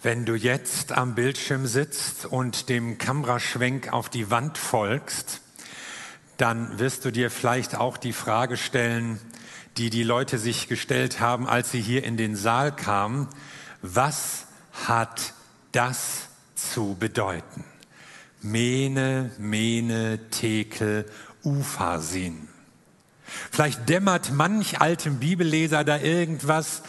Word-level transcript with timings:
Wenn 0.00 0.24
du 0.24 0.36
jetzt 0.36 0.92
am 0.92 1.16
Bildschirm 1.16 1.66
sitzt 1.66 2.24
und 2.24 2.68
dem 2.68 2.98
Kameraschwenk 2.98 3.92
auf 3.92 4.08
die 4.08 4.30
Wand 4.30 4.56
folgst, 4.56 5.40
dann 6.36 6.78
wirst 6.78 7.04
du 7.04 7.10
dir 7.10 7.32
vielleicht 7.32 7.74
auch 7.74 7.96
die 7.96 8.12
Frage 8.12 8.56
stellen, 8.56 9.18
die 9.76 9.90
die 9.90 10.04
Leute 10.04 10.38
sich 10.38 10.68
gestellt 10.68 11.18
haben, 11.18 11.48
als 11.48 11.72
sie 11.72 11.80
hier 11.80 12.04
in 12.04 12.16
den 12.16 12.36
Saal 12.36 12.70
kamen. 12.70 13.26
Was 13.82 14.46
hat 14.86 15.34
das 15.72 16.28
zu 16.54 16.96
bedeuten? 17.00 17.64
Mene, 18.40 19.32
Mene, 19.38 20.20
Tekel, 20.30 21.06
Ufasin. 21.42 22.48
Vielleicht 23.50 23.88
dämmert 23.88 24.30
manch 24.30 24.80
altem 24.80 25.18
Bibelleser 25.18 25.82
da 25.82 25.98
irgendwas, 25.98 26.82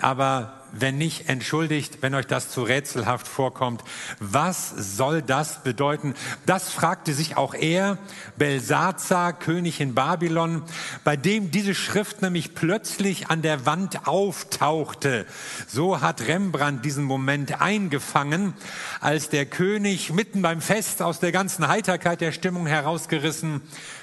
aber 0.00 0.61
wenn 0.72 0.98
nicht, 0.98 1.28
entschuldigt, 1.28 1.98
wenn 2.00 2.14
euch 2.14 2.26
das 2.26 2.48
zu 2.50 2.62
rätselhaft 2.62 3.28
vorkommt. 3.28 3.82
Was 4.18 4.70
soll 4.70 5.22
das 5.22 5.62
bedeuten? 5.62 6.14
Das 6.46 6.70
fragte 6.70 7.14
sich 7.14 7.36
auch 7.36 7.54
er, 7.54 7.98
Belsazar, 8.36 9.32
König 9.32 9.80
in 9.80 9.94
Babylon, 9.94 10.62
bei 11.04 11.16
dem 11.16 11.50
diese 11.50 11.74
Schrift 11.74 12.22
nämlich 12.22 12.54
plötzlich 12.54 13.28
an 13.28 13.42
der 13.42 13.66
Wand 13.66 14.06
auftauchte. 14.06 15.26
So 15.66 16.00
hat 16.00 16.26
Rembrandt 16.26 16.84
diesen 16.84 17.04
Moment 17.04 17.60
eingefangen, 17.60 18.54
als 19.00 19.28
der 19.28 19.46
König 19.46 20.12
mitten 20.12 20.42
beim 20.42 20.60
Fest 20.60 21.02
aus 21.02 21.20
der 21.20 21.32
ganzen 21.32 21.68
Heiterkeit 21.68 22.20
der 22.20 22.32
Stimmung 22.32 22.66
herausgerissen 22.66 23.60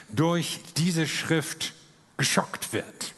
durch 0.09 0.61
diese 0.77 1.07
Schrift 1.07 1.73
geschockt 2.17 2.73
wird. 2.73 3.13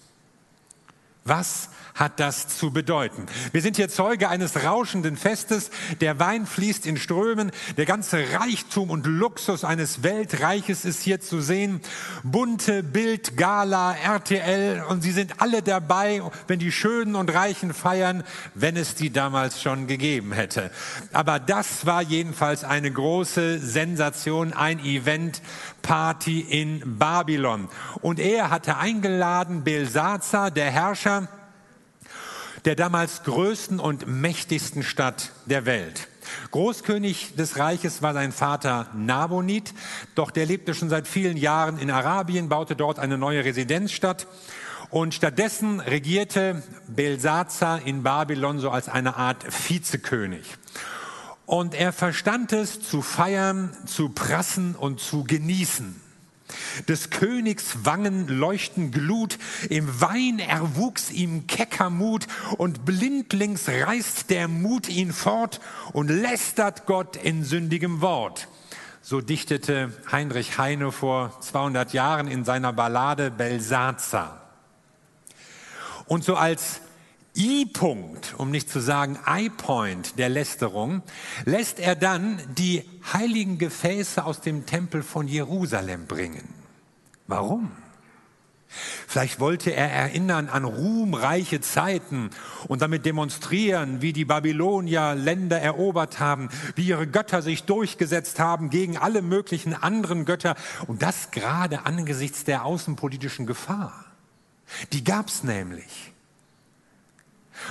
Was 1.23 1.70
hat 1.95 2.20
das 2.20 2.48
zu 2.48 2.71
bedeuten. 2.71 3.25
Wir 3.52 3.61
sind 3.61 3.75
hier 3.75 3.89
Zeuge 3.89 4.30
eines 4.30 4.63
rauschenden 4.63 5.17
Festes. 5.17 5.70
Der 5.99 6.20
Wein 6.20 6.45
fließt 6.45 6.85
in 6.85 6.97
Strömen. 6.97 7.52
Der 7.77 7.85
ganze 7.85 8.23
Reichtum 8.39 8.89
und 8.89 9.05
Luxus 9.05 9.63
eines 9.63 10.03
Weltreiches 10.03 10.86
ist 10.86 11.03
hier 11.03 11.22
zu 11.22 11.41
sehen. 11.41 11.81
Bunte 12.23 12.83
Bild, 12.83 13.38
Gala, 13.38 13.94
RTL 13.94 14.83
und 14.89 15.02
sie 15.02 15.11
sind 15.11 15.41
alle 15.41 15.61
dabei, 15.61 16.22
wenn 16.47 16.59
die 16.59 16.72
Schönen 16.72 17.16
und 17.16 17.33
Reichen 17.33 17.73
feiern, 17.73 18.23
wenn 18.56 18.78
es 18.78 18.95
die 18.95 19.11
damals 19.11 19.61
schon 19.61 19.88
gegeben 19.88 20.31
hätte. 20.31 20.72
Aber 21.11 21.39
das 21.39 21.85
war 21.85 22.02
jedenfalls 22.02 22.63
eine 22.63 22.91
große 22.91 23.59
Sensation, 23.59 24.53
ein 24.53 24.80
Event, 24.80 25.41
Party 25.82 26.42
in 26.42 26.98
Babylon. 26.98 27.70
Und 28.02 28.20
er 28.20 28.50
hatte 28.50 28.78
eingeladen, 28.78 29.64
Belsazar, 29.64 30.52
der 30.52 30.72
Herrscher, 30.72 31.28
der 32.66 32.76
damals 32.76 33.24
größten 33.24 33.80
und 33.80 34.08
mächtigsten 34.08 34.84
Stadt 34.84 35.32
der 35.46 35.66
Welt. 35.66 36.08
Großkönig 36.52 37.36
des 37.36 37.58
Reiches 37.58 38.02
war 38.02 38.14
sein 38.14 38.32
Vater 38.32 38.88
Nabonid, 38.96 39.74
doch 40.16 40.32
der 40.32 40.46
lebte 40.46 40.74
schon 40.74 40.90
seit 40.90 41.08
vielen 41.08 41.38
Jahren 41.38 41.78
in 41.78 41.92
Arabien, 41.92 42.50
baute 42.50 42.76
dort 42.76 43.00
eine 43.00 43.18
neue 43.18 43.44
Residenzstadt 43.44 44.28
und 44.90 45.14
stattdessen 45.14 45.80
regierte 45.80 46.62
Belsazar 46.88 47.82
in 47.86 48.04
Babylon 48.04 48.59
so 48.59 48.70
als 48.70 48.90
eine 48.90 49.16
Art 49.16 49.46
Vizekönig. 49.70 50.46
Und 51.45 51.73
er 51.73 51.92
verstand 51.92 52.53
es 52.53 52.81
zu 52.81 53.02
feiern, 53.02 53.75
zu 53.86 54.09
prassen 54.09 54.75
und 54.75 55.00
zu 55.00 55.23
genießen. 55.23 56.00
Des 56.88 57.09
Königs 57.09 57.86
Wangen 57.86 58.28
leuchten 58.28 58.92
Glut, 58.92 59.38
im 59.69 60.02
Wein 60.02 60.39
erwuchs 60.39 61.12
ihm 61.12 61.47
kecker 61.47 61.89
Mut, 61.89 62.28
und 62.58 62.86
blindlings 62.86 63.67
reißt 63.67 64.30
der 64.30 64.47
Mut 64.47 64.89
ihn 64.89 65.14
fort 65.14 65.62
und 65.94 66.09
lästert 66.09 66.86
Gott 66.86 67.16
in 67.16 67.44
sündigem 67.44 68.02
Wort. 68.02 68.47
So 69.02 69.19
dichtete 69.19 69.92
Heinrich 70.12 70.58
Heine 70.58 70.92
vor 70.92 71.39
200 71.42 71.94
Jahren 71.94 72.28
in 72.28 72.46
seiner 72.46 72.72
Ballade 72.72 73.31
Belsazar. 73.31 74.41
Und 76.06 76.23
so 76.23 76.35
als 76.35 76.81
I-Punkt, 77.36 78.36
um 78.38 78.52
nicht 78.52 78.69
zu 78.69 78.80
sagen 78.81 79.18
I-Point 79.28 80.19
der 80.19 80.30
Lästerung, 80.30 81.02
lässt 81.46 81.80
er 81.80 81.96
dann 81.96 82.42
die 82.58 82.84
heiligen 83.14 83.58
Gefäße 83.58 84.25
aus 84.25 84.42
dem 84.42 84.66
Tempel 84.66 85.02
von 85.02 85.28
Jerusalem 85.28 86.08
bringen. 86.08 86.47
Warum? 87.28 87.72
Vielleicht 89.08 89.41
wollte 89.41 89.74
er 89.74 89.91
erinnern 89.91 90.47
an 90.47 90.64
ruhmreiche 90.64 91.59
Zeiten 91.59 92.30
und 92.68 92.81
damit 92.81 93.06
demonstrieren, 93.06 94.02
wie 94.02 94.14
die 94.14 94.24
Babylonier 94.24 95.16
Länder 95.16 95.62
erobert 95.62 96.20
haben, 96.20 96.50
wie 96.75 96.88
ihre 96.88 97.08
Götter 97.08 97.41
sich 97.41 97.64
durchgesetzt 97.64 98.40
haben 98.40 98.70
gegen 98.70 98.97
alle 98.97 99.22
möglichen 99.22 99.74
anderen 99.74 100.24
Götter 100.24 100.56
und 100.88 101.02
das 101.02 101.31
gerade 101.31 101.86
angesichts 101.86 102.46
der 102.46 102.64
außenpolitischen 102.64 103.46
Gefahr. 103.46 104.06
Die 104.94 105.03
gab's 105.03 105.44
nämlich. 105.44 106.14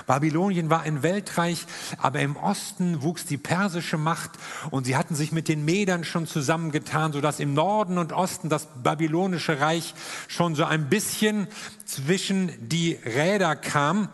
Babylonien 0.06 0.70
war 0.70 0.82
ein 0.82 1.02
Weltreich, 1.02 1.66
aber 1.98 2.20
im 2.20 2.36
Osten 2.36 3.02
wuchs 3.02 3.24
die 3.24 3.38
persische 3.38 3.98
Macht 3.98 4.32
und 4.70 4.84
sie 4.84 4.96
hatten 4.96 5.14
sich 5.14 5.32
mit 5.32 5.48
den 5.48 5.64
Medern 5.64 6.04
schon 6.04 6.26
zusammengetan, 6.26 7.12
sodass 7.12 7.40
im 7.40 7.54
Norden 7.54 7.98
und 7.98 8.12
Osten 8.12 8.48
das 8.48 8.68
babylonische 8.82 9.60
Reich 9.60 9.94
schon 10.28 10.54
so 10.54 10.64
ein 10.64 10.88
bisschen 10.88 11.48
zwischen 11.84 12.52
die 12.68 12.98
Räder 13.04 13.56
kam. 13.56 14.08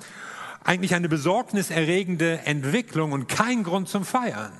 Eigentlich 0.65 0.95
eine 0.95 1.09
besorgniserregende 1.09 2.41
Entwicklung 2.41 3.13
und 3.13 3.29
kein 3.29 3.63
Grund 3.63 3.89
zum 3.89 4.05
Feiern. 4.05 4.53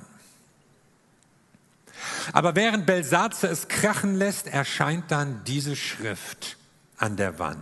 Aber 2.33 2.55
während 2.55 2.87
Belsatzer 2.87 3.51
es 3.51 3.69
krachen 3.69 4.15
lässt, 4.15 4.47
erscheint 4.47 5.11
dann 5.11 5.43
diese 5.45 5.77
Schrift 5.77 6.57
an 6.97 7.17
der 7.17 7.39
Wand. 7.39 7.61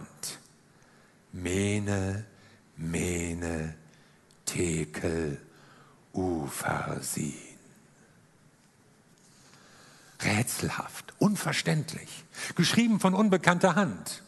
Mene, 1.33 2.25
Mene, 2.77 3.75
Tekel, 4.45 5.41
Ufersin. 6.13 7.35
Rätselhaft, 10.23 11.13
unverständlich, 11.19 12.25
geschrieben 12.55 12.99
von 13.01 13.15
unbekannter 13.15 13.75
Hand. 13.75 14.23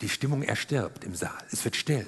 Die 0.00 0.08
Stimmung 0.08 0.42
erstirbt 0.42 1.04
im 1.04 1.14
Saal, 1.14 1.44
es 1.50 1.64
wird 1.64 1.76
still. 1.76 2.06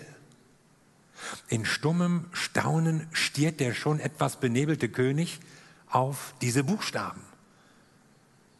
In 1.49 1.65
stummem 1.65 2.27
Staunen 2.33 3.09
stiert 3.13 3.61
der 3.61 3.75
schon 3.75 4.01
etwas 4.01 4.37
benebelte 4.37 4.89
König 4.89 5.41
auf 5.89 6.35
diese 6.41 6.65
Buchstaben. 6.65 7.21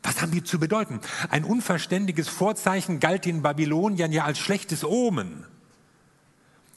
Was 0.03 0.21
haben 0.21 0.33
die 0.33 0.43
zu 0.43 0.59
bedeuten? 0.59 1.01
Ein 1.31 1.45
unverständiges 1.45 2.29
Vorzeichen 2.29 3.01
galt 3.01 3.25
den 3.25 3.43
Babyloniern 3.43 4.13
ja 4.13 4.25
als 4.25 4.39
schlechtes 4.39 4.85
Omen. 4.85 5.47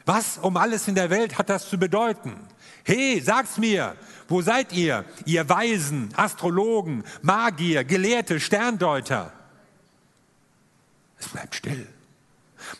Was 0.06 0.38
um 0.38 0.58
alles 0.58 0.88
in 0.88 0.96
der 0.96 1.09
Welt 1.09 1.38
hat 1.38 1.50
das 1.50 1.69
zu 1.69 1.78
bedeuten? 1.78 2.36
Hey, 2.84 3.22
sag's 3.22 3.58
mir, 3.58 3.96
wo 4.28 4.41
seid 4.41 4.74
ihr, 4.74 5.06
ihr 5.25 5.47
Weisen, 5.47 6.09
Astrologen, 6.16 7.03
Magier, 7.22 7.84
Gelehrte, 7.86 8.40
Sterndeuter? 8.40 9.31
Es 11.18 11.30
bleibt 11.30 11.56
still. 11.56 11.88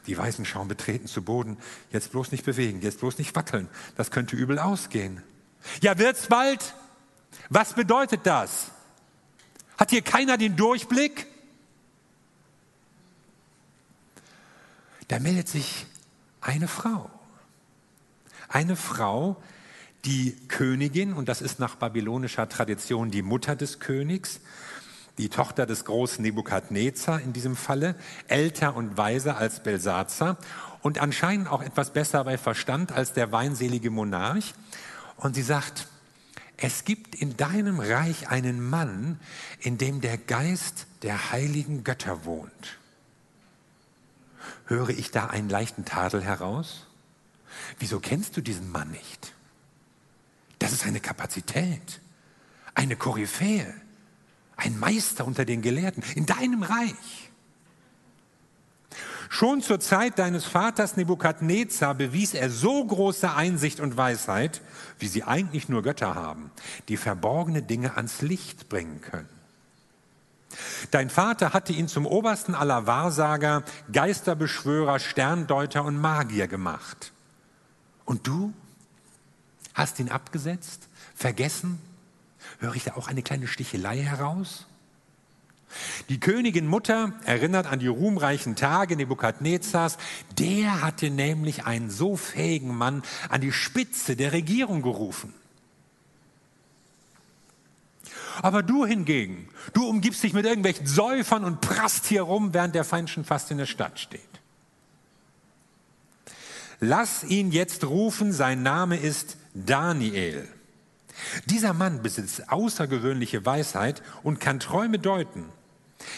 Die 0.08 0.18
Weisen 0.18 0.46
schauen 0.46 0.68
betreten 0.68 1.08
zu 1.08 1.22
Boden. 1.22 1.58
Jetzt 1.92 2.12
bloß 2.12 2.32
nicht 2.32 2.46
bewegen, 2.46 2.82
jetzt 2.82 3.00
bloß 3.00 3.18
nicht 3.18 3.36
wackeln. 3.36 3.70
Das 3.96 4.12
könnte 4.12 4.36
übel 4.36 4.60
ausgehen. 4.60 5.24
Ja, 5.82 5.98
wird's 5.98 6.28
bald? 6.28 6.74
Was 7.50 7.74
bedeutet 7.74 8.22
das? 8.26 8.72
Hat 9.78 9.92
hier 9.92 10.02
keiner 10.02 10.38
den 10.38 10.56
Durchblick? 10.56 11.28
Da 15.08 15.20
meldet 15.20 15.48
sich 15.48 15.86
eine 16.42 16.68
Frau. 16.68 17.10
Eine 18.54 18.76
Frau, 18.76 19.42
die 20.06 20.38
Königin, 20.48 21.14
und 21.14 21.28
das 21.28 21.42
ist 21.42 21.60
nach 21.60 21.74
babylonischer 21.74 22.48
Tradition 22.48 23.10
die 23.10 23.24
Mutter 23.24 23.56
des 23.56 23.80
Königs, 23.80 24.42
die 25.18 25.30
Tochter 25.30 25.66
des 25.66 25.86
großen 25.86 26.22
Nebukadnezar 26.22 27.20
in 27.20 27.34
diesem 27.34 27.56
Falle, 27.56 27.96
älter 28.28 28.76
und 28.76 28.96
weiser 28.96 29.38
als 29.38 29.64
Belsazar 29.64 30.38
und 30.84 31.00
anscheinend 31.00 31.48
auch 31.48 31.64
etwas 31.64 31.94
besser 31.94 32.24
bei 32.26 32.38
Verstand 32.38 32.92
als 32.92 33.14
der 33.14 33.32
weinselige 33.32 33.90
Monarch. 33.90 34.54
Und 35.18 35.34
sie 35.34 35.42
sagt, 35.42 35.88
es 36.58 36.86
gibt 36.86 37.16
in 37.16 37.36
deinem 37.36 37.80
Reich 37.80 38.30
einen 38.30 38.64
Mann, 38.64 39.20
in 39.62 39.80
dem 39.80 40.00
der 40.00 40.20
Geist 40.20 40.86
der 41.02 41.32
heiligen 41.32 41.84
Götter 41.84 42.24
wohnt. 42.26 42.78
Höre 44.68 44.90
ich 44.90 45.10
da 45.10 45.26
einen 45.26 45.50
leichten 45.50 45.86
Tadel 45.86 46.22
heraus? 46.22 46.86
Wieso 47.80 48.00
kennst 48.00 48.38
du 48.38 48.42
diesen 48.42 48.72
Mann 48.72 48.92
nicht? 48.92 49.34
Das 50.60 50.72
ist 50.72 50.86
eine 50.86 51.00
Kapazität, 51.00 52.02
eine 52.74 52.96
Koryphäe, 52.96 53.74
ein 54.56 54.80
Meister 54.80 55.26
unter 55.26 55.46
den 55.46 55.62
Gelehrten 55.62 56.04
in 56.16 56.26
deinem 56.26 56.64
Reich. 56.64 57.32
Schon 59.30 59.64
zur 59.64 59.80
Zeit 59.80 60.20
deines 60.20 60.46
Vaters 60.46 60.96
Nebukadnezar 60.96 61.96
bewies 61.96 62.36
er 62.36 62.52
so 62.52 62.86
große 62.86 63.34
Einsicht 63.34 63.80
und 63.80 63.98
Weisheit, 63.98 64.62
wie 65.00 65.08
sie 65.08 65.24
eigentlich 65.24 65.70
nur 65.70 65.82
Götter 65.82 66.14
haben, 66.14 66.52
die 66.88 66.98
verborgene 66.98 67.64
Dinge 67.64 67.98
ans 67.98 68.22
Licht 68.22 68.70
bringen 68.70 69.02
können. 69.02 69.30
Dein 70.92 71.10
Vater 71.10 71.54
hatte 71.54 71.74
ihn 71.74 71.88
zum 71.88 72.06
obersten 72.06 72.54
aller 72.54 72.86
Wahrsager, 72.86 73.64
Geisterbeschwörer, 73.92 75.00
Sterndeuter 75.00 75.84
und 75.84 76.00
Magier 76.00 76.48
gemacht. 76.48 77.12
Und 78.06 78.28
du 78.28 78.54
hast 79.74 80.00
ihn 80.00 80.10
abgesetzt, 80.10 80.88
vergessen? 81.16 81.80
Höre 82.60 82.76
ich 82.76 82.84
da 82.84 82.96
auch 82.96 83.08
eine 83.08 83.24
kleine 83.24 83.48
Stichelei 83.48 83.98
heraus? 83.98 84.68
Die 86.10 86.20
Königin 86.20 86.68
Mutter 86.68 87.14
erinnert 87.26 87.66
an 87.66 87.80
die 87.80 87.88
ruhmreichen 87.88 88.56
Tage 88.56 88.96
Nebukadnezars. 88.96 89.98
Der 90.38 90.82
hatte 90.82 91.10
nämlich 91.10 91.66
einen 91.66 91.90
so 91.90 92.16
fähigen 92.16 92.76
Mann 92.76 93.04
an 93.30 93.42
die 93.42 93.52
Spitze 93.52 94.16
der 94.16 94.34
Regierung 94.34 94.82
gerufen. 94.82 95.34
Aber 98.42 98.64
du 98.64 98.86
hingegen, 98.86 99.48
du 99.74 99.88
umgibst 99.88 100.24
dich 100.24 100.34
mit 100.34 100.46
irgendwelchen 100.46 100.88
Säufern 100.88 101.44
und 101.44 101.62
prasst 101.62 102.06
hier 102.06 102.24
rum, 102.24 102.54
während 102.54 102.76
der 102.76 102.84
Feind 102.84 103.10
schon 103.10 103.26
fast 103.26 103.52
in 103.52 103.58
der 103.58 103.68
Stadt 103.68 104.00
steht. 104.00 104.22
Lass 106.86 107.24
ihn 107.24 107.54
jetzt 107.54 107.86
rufen, 107.86 108.34
sein 108.34 108.62
Name 108.62 108.98
ist 108.98 109.38
Daniel. 109.54 110.46
Dieser 111.46 111.72
Mann 111.72 112.04
besitzt 112.04 112.52
außergewöhnliche 112.52 113.46
Weisheit 113.46 114.04
und 114.22 114.42
kann 114.42 114.60
Träume 114.60 115.00
deuten. 115.00 115.46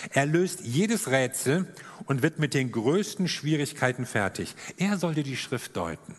Er 0.09 0.25
löst 0.25 0.61
jedes 0.61 1.11
Rätsel 1.11 1.71
und 2.05 2.23
wird 2.23 2.39
mit 2.39 2.55
den 2.55 2.71
größten 2.71 3.27
Schwierigkeiten 3.27 4.07
fertig. 4.07 4.55
Er 4.77 4.97
sollte 4.97 5.21
die 5.21 5.37
Schrift 5.37 5.77
deuten. 5.77 6.15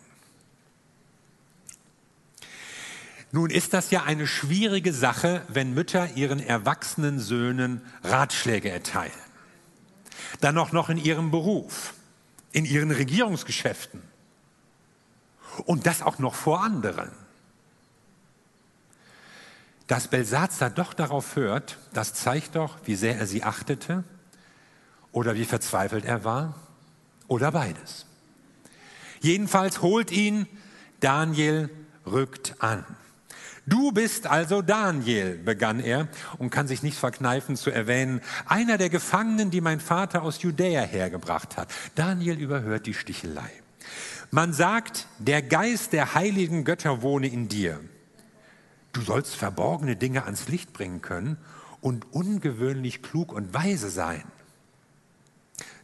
Nun 3.33 3.49
ist 3.49 3.73
das 3.73 3.91
ja 3.91 4.03
eine 4.03 4.27
schwierige 4.27 4.93
Sache, 4.93 5.41
wenn 5.49 5.73
Mütter 5.73 6.15
ihren 6.15 6.39
erwachsenen 6.39 7.19
Söhnen 7.19 7.81
Ratschläge 8.01 8.69
erteilen. 8.69 9.11
Dann 10.39 10.57
auch 10.57 10.71
noch 10.71 10.87
in 10.87 10.97
ihrem 10.97 11.31
Beruf, 11.31 11.95
in 12.53 12.63
ihren 12.63 12.91
Regierungsgeschäften. 12.91 14.01
Und 15.65 15.85
das 15.85 16.01
auch 16.01 16.19
noch 16.19 16.35
vor 16.35 16.61
anderen. 16.63 17.11
Dass 19.87 20.09
Belsazar 20.09 20.69
doch 20.69 20.93
darauf 20.93 21.35
hört, 21.35 21.77
das 21.93 22.13
zeigt 22.13 22.55
doch, 22.55 22.77
wie 22.83 22.95
sehr 22.95 23.17
er 23.17 23.25
sie 23.25 23.43
achtete 23.43 24.03
oder 25.11 25.35
wie 25.35 25.45
verzweifelt 25.45 26.05
er 26.05 26.23
war 26.23 26.55
oder 27.27 27.51
beides. 27.51 28.05
Jedenfalls 29.21 29.81
holt 29.81 30.11
ihn 30.11 30.45
Daniel 30.99 31.69
rückt 32.05 32.55
an. 32.59 32.85
Du 33.65 33.91
bist 33.91 34.27
also 34.27 34.61
Daniel, 34.61 35.37
begann 35.37 35.81
er 35.81 36.07
und 36.37 36.51
kann 36.51 36.67
sich 36.67 36.83
nicht 36.83 36.97
verkneifen 36.97 37.57
zu 37.57 37.69
erwähnen, 37.69 38.21
einer 38.45 38.77
der 38.77 38.89
Gefangenen, 38.89 39.51
die 39.51 39.59
mein 39.59 39.81
Vater 39.81 40.21
aus 40.23 40.41
Judäa 40.41 40.81
hergebracht 40.81 41.57
hat. 41.57 41.69
Daniel 41.95 42.39
überhört 42.39 42.85
die 42.85 42.93
Stichelei. 42.93 43.51
Man 44.31 44.53
sagt, 44.53 45.07
der 45.19 45.41
Geist 45.41 45.93
der 45.93 46.13
heiligen 46.13 46.65
Götter 46.65 47.01
wohne 47.01 47.27
in 47.27 47.47
dir. 47.47 47.79
Du 48.91 49.01
sollst 49.01 49.35
verborgene 49.35 49.95
Dinge 49.95 50.25
ans 50.25 50.47
Licht 50.47 50.73
bringen 50.73 51.01
können 51.01 51.37
und 51.81 52.11
ungewöhnlich 52.13 53.01
klug 53.01 53.31
und 53.31 53.53
weise 53.53 53.89
sein. 53.89 54.23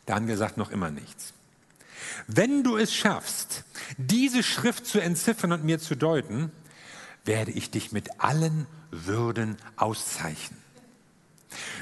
Daniel 0.05 0.35
sagt 0.35 0.57
noch 0.57 0.71
immer 0.71 0.91
nichts. 0.91 1.33
Wenn 2.27 2.63
du 2.63 2.77
es 2.77 2.93
schaffst, 2.93 3.63
diese 3.97 4.43
Schrift 4.43 4.85
zu 4.85 4.99
entziffern 4.99 5.53
und 5.53 5.63
mir 5.63 5.79
zu 5.79 5.95
deuten, 5.95 6.51
werde 7.25 7.51
ich 7.51 7.71
dich 7.71 7.91
mit 7.91 8.19
allen 8.19 8.67
Würden 8.91 9.57
auszeichnen. 9.77 10.59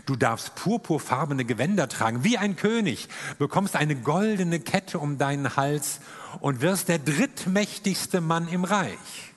Du 0.05 0.15
darfst 0.15 0.55
purpurfarbene 0.55 1.45
Gewänder 1.45 1.87
tragen, 1.87 2.23
wie 2.23 2.37
ein 2.37 2.55
König, 2.55 3.07
bekommst 3.39 3.75
eine 3.75 3.95
goldene 3.95 4.59
Kette 4.59 4.99
um 4.99 5.17
deinen 5.17 5.55
Hals 5.55 6.01
und 6.39 6.61
wirst 6.61 6.87
der 6.87 6.99
drittmächtigste 6.99 8.21
Mann 8.21 8.47
im 8.47 8.63
Reich. 8.63 9.33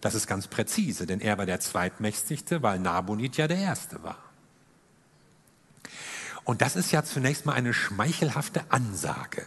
Das 0.00 0.14
ist 0.14 0.26
ganz 0.26 0.48
präzise, 0.48 1.06
denn 1.06 1.20
er 1.20 1.38
war 1.38 1.46
der 1.46 1.60
zweitmächtigste, 1.60 2.62
weil 2.62 2.78
Nabonid 2.78 3.36
ja 3.36 3.48
der 3.48 3.58
erste 3.58 4.02
war. 4.02 4.18
Und 6.44 6.60
das 6.60 6.76
ist 6.76 6.92
ja 6.92 7.02
zunächst 7.02 7.46
mal 7.46 7.54
eine 7.54 7.72
schmeichelhafte 7.72 8.62
Ansage. 8.68 9.46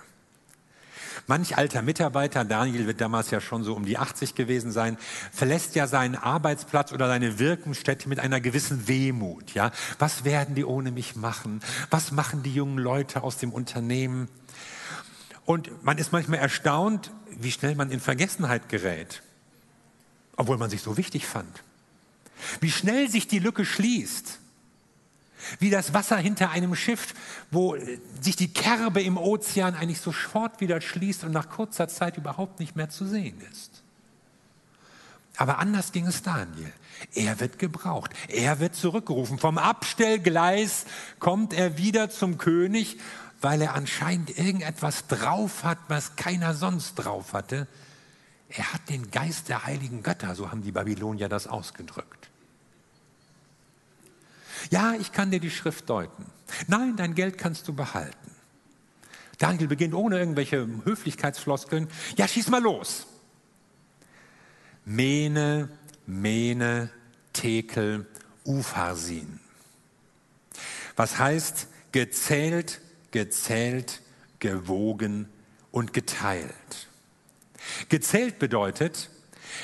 Manch 1.27 1.57
alter 1.57 1.81
Mitarbeiter, 1.81 2.45
Daniel 2.45 2.87
wird 2.87 3.01
damals 3.01 3.31
ja 3.31 3.41
schon 3.41 3.63
so 3.63 3.75
um 3.75 3.85
die 3.85 3.97
80 3.97 4.33
gewesen 4.33 4.71
sein, 4.71 4.97
verlässt 5.31 5.75
ja 5.75 5.85
seinen 5.85 6.15
Arbeitsplatz 6.15 6.93
oder 6.93 7.07
seine 7.07 7.37
Wirkungsstätte 7.37 8.07
mit 8.07 8.19
einer 8.19 8.39
gewissen 8.39 8.87
Wehmut. 8.87 9.53
Ja, 9.53 9.71
was 9.99 10.23
werden 10.23 10.55
die 10.55 10.63
ohne 10.63 10.91
mich 10.91 11.15
machen? 11.15 11.59
Was 11.89 12.11
machen 12.11 12.43
die 12.43 12.53
jungen 12.53 12.77
Leute 12.77 13.23
aus 13.23 13.37
dem 13.37 13.51
Unternehmen? 13.51 14.29
Und 15.47 15.81
man 15.85 15.97
ist 15.97 16.11
manchmal 16.11 16.39
erstaunt, 16.39 17.09
wie 17.29 17.53
schnell 17.53 17.73
man 17.73 17.89
in 17.89 18.01
Vergessenheit 18.01 18.67
gerät, 18.67 19.23
obwohl 20.35 20.57
man 20.57 20.69
sich 20.69 20.81
so 20.81 20.97
wichtig 20.97 21.25
fand. 21.25 21.63
Wie 22.59 22.69
schnell 22.69 23.09
sich 23.09 23.29
die 23.29 23.39
Lücke 23.39 23.63
schließt. 23.63 24.39
Wie 25.59 25.69
das 25.69 25.93
Wasser 25.93 26.17
hinter 26.17 26.49
einem 26.49 26.75
Schiff, 26.75 27.13
wo 27.49 27.77
sich 28.19 28.35
die 28.35 28.51
Kerbe 28.51 29.01
im 29.01 29.15
Ozean 29.15 29.75
eigentlich 29.75 30.01
sofort 30.01 30.59
wieder 30.59 30.81
schließt 30.81 31.23
und 31.23 31.31
nach 31.31 31.49
kurzer 31.49 31.87
Zeit 31.87 32.17
überhaupt 32.17 32.59
nicht 32.59 32.75
mehr 32.75 32.89
zu 32.89 33.05
sehen 33.05 33.39
ist. 33.49 33.83
Aber 35.37 35.59
anders 35.59 35.93
ging 35.93 36.07
es 36.07 36.23
Daniel. 36.23 36.73
Er 37.13 37.39
wird 37.39 37.57
gebraucht. 37.57 38.11
Er 38.27 38.59
wird 38.59 38.75
zurückgerufen. 38.75 39.37
Vom 39.37 39.57
Abstellgleis 39.57 40.85
kommt 41.19 41.53
er 41.53 41.77
wieder 41.77 42.09
zum 42.09 42.37
König, 42.37 42.97
weil 43.41 43.61
er 43.61 43.75
anscheinend 43.75 44.37
irgendetwas 44.37 45.07
drauf 45.07 45.63
hat, 45.63 45.77
was 45.87 46.15
keiner 46.15 46.53
sonst 46.53 46.95
drauf 46.95 47.33
hatte. 47.33 47.67
Er 48.49 48.73
hat 48.73 48.89
den 48.89 49.11
Geist 49.11 49.49
der 49.49 49.65
heiligen 49.65 50.03
Götter, 50.03 50.35
so 50.35 50.51
haben 50.51 50.63
die 50.63 50.71
Babylonier 50.71 51.29
das 51.29 51.47
ausgedrückt. 51.47 52.29
Ja, 54.69 54.93
ich 54.93 55.11
kann 55.11 55.31
dir 55.31 55.39
die 55.39 55.51
Schrift 55.51 55.89
deuten. 55.89 56.25
Nein, 56.67 56.95
dein 56.95 57.13
Geld 57.13 57.37
kannst 57.37 57.67
du 57.67 57.73
behalten. 57.73 58.31
Daniel 59.37 59.67
beginnt 59.67 59.93
ohne 59.93 60.17
irgendwelche 60.17 60.67
Höflichkeitsfloskeln. 60.83 61.89
Ja, 62.15 62.27
schieß 62.27 62.49
mal 62.49 62.61
los. 62.61 63.05
Mene, 64.83 65.69
Mene, 66.05 66.89
Tekel, 67.33 68.07
Upharsin. 68.45 69.39
Was 70.95 71.19
heißt 71.19 71.67
gezählt, 71.91 72.81
gezählt, 73.17 74.03
gewogen 74.37 75.27
und 75.71 75.91
geteilt. 75.91 76.87
Gezählt 77.89 78.37
bedeutet, 78.37 79.09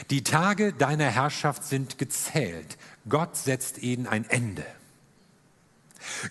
die 0.10 0.24
Tage 0.24 0.74
deiner 0.74 1.12
Herrschaft 1.12 1.64
sind 1.64 2.00
gezählt. 2.00 2.80
Gott 3.08 3.38
setzt 3.38 3.78
ihnen 3.78 4.08
ein 4.08 4.28
Ende. 4.28 4.66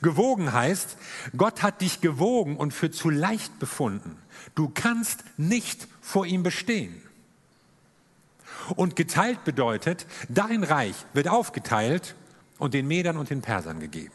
Gewogen 0.02 0.52
heißt, 0.52 0.96
Gott 1.36 1.62
hat 1.62 1.80
dich 1.80 2.00
gewogen 2.00 2.56
und 2.56 2.74
für 2.74 2.90
zu 2.90 3.08
leicht 3.08 3.56
befunden. 3.60 4.18
Du 4.56 4.68
kannst 4.68 5.22
nicht 5.36 5.86
vor 6.00 6.26
ihm 6.26 6.42
bestehen. 6.42 7.00
Und 8.74 8.96
geteilt 8.96 9.44
bedeutet, 9.44 10.06
dein 10.28 10.64
Reich 10.64 10.96
wird 11.12 11.28
aufgeteilt 11.28 12.16
und 12.58 12.74
den 12.74 12.88
Medern 12.88 13.16
und 13.16 13.30
den 13.30 13.42
Persern 13.42 13.78
gegeben. 13.78 14.12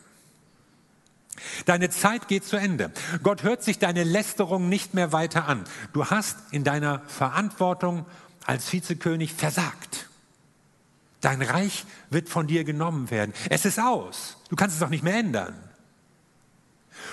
Deine 1.65 1.89
Zeit 1.89 2.27
geht 2.27 2.45
zu 2.45 2.57
Ende. 2.57 2.91
Gott 3.23 3.43
hört 3.43 3.63
sich 3.63 3.79
deine 3.79 4.03
Lästerung 4.03 4.69
nicht 4.69 4.93
mehr 4.93 5.11
weiter 5.11 5.47
an. 5.47 5.63
Du 5.93 6.05
hast 6.05 6.37
in 6.51 6.63
deiner 6.63 7.01
Verantwortung 7.07 8.05
als 8.45 8.71
Vizekönig 8.71 9.33
versagt. 9.33 10.09
Dein 11.21 11.41
Reich 11.41 11.85
wird 12.09 12.29
von 12.29 12.47
dir 12.47 12.63
genommen 12.63 13.11
werden. 13.11 13.33
Es 13.49 13.65
ist 13.65 13.79
aus. 13.79 14.37
Du 14.49 14.55
kannst 14.55 14.75
es 14.75 14.83
auch 14.83 14.89
nicht 14.89 15.03
mehr 15.03 15.17
ändern. 15.17 15.55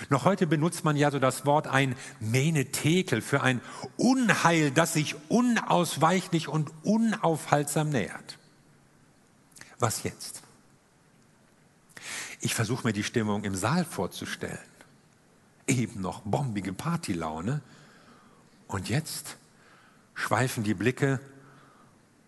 Noch 0.09 0.25
heute 0.25 0.47
benutzt 0.47 0.85
man 0.85 0.97
ja 0.97 1.11
so 1.11 1.19
das 1.19 1.47
Wort 1.47 1.66
ein 1.66 1.95
Menetekel 2.21 3.21
für 3.21 3.43
ein 3.43 3.61
Unheil, 3.97 4.71
das 4.71 4.93
sich 4.93 5.14
unausweichlich 5.28 6.49
und 6.49 6.71
unaufhaltsam 6.83 7.90
nähert. 7.90 8.38
Was 9.78 10.02
jetzt? 10.02 10.43
Ich 12.44 12.54
versuche 12.54 12.86
mir 12.86 12.92
die 12.92 13.04
Stimmung 13.04 13.42
im 13.44 13.54
Saal 13.54 13.86
vorzustellen. 13.86 14.58
Eben 15.66 16.02
noch 16.02 16.20
bombige 16.26 16.74
Partylaune. 16.74 17.62
Und 18.68 18.90
jetzt 18.90 19.38
schweifen 20.12 20.62
die 20.62 20.74
Blicke 20.74 21.20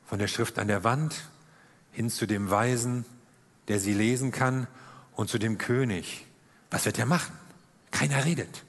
von 0.06 0.18
der 0.18 0.26
Schrift 0.26 0.58
an 0.58 0.68
der 0.68 0.85
Wand 0.85 1.28
hin 1.92 2.08
zu 2.08 2.25
dem 2.25 2.49
Weisen, 2.49 3.04
der 3.68 3.78
sie 3.78 3.92
lesen 3.92 4.32
kann, 4.32 4.66
und 5.16 5.28
zu 5.28 5.37
dem 5.37 5.58
König. 5.58 6.25
Was 6.70 6.87
wird 6.87 6.99
er 6.99 7.04
machen? 7.04 7.35
Keiner 7.90 8.25
redet. 8.25 8.64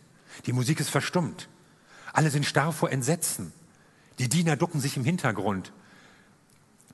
Die 0.48 0.54
Musik 0.54 0.82
ist 0.82 0.89
verstummt. 0.89 1.48
Alle 2.12 2.30
sind 2.30 2.46
starr 2.46 2.74
vor 2.74 2.92
Entsetzen. 2.92 3.54
Die 4.20 4.27
Diener 4.27 4.58
ducken 4.58 4.82
sich 4.82 4.98
im 4.98 5.06
Hintergrund. 5.06 5.72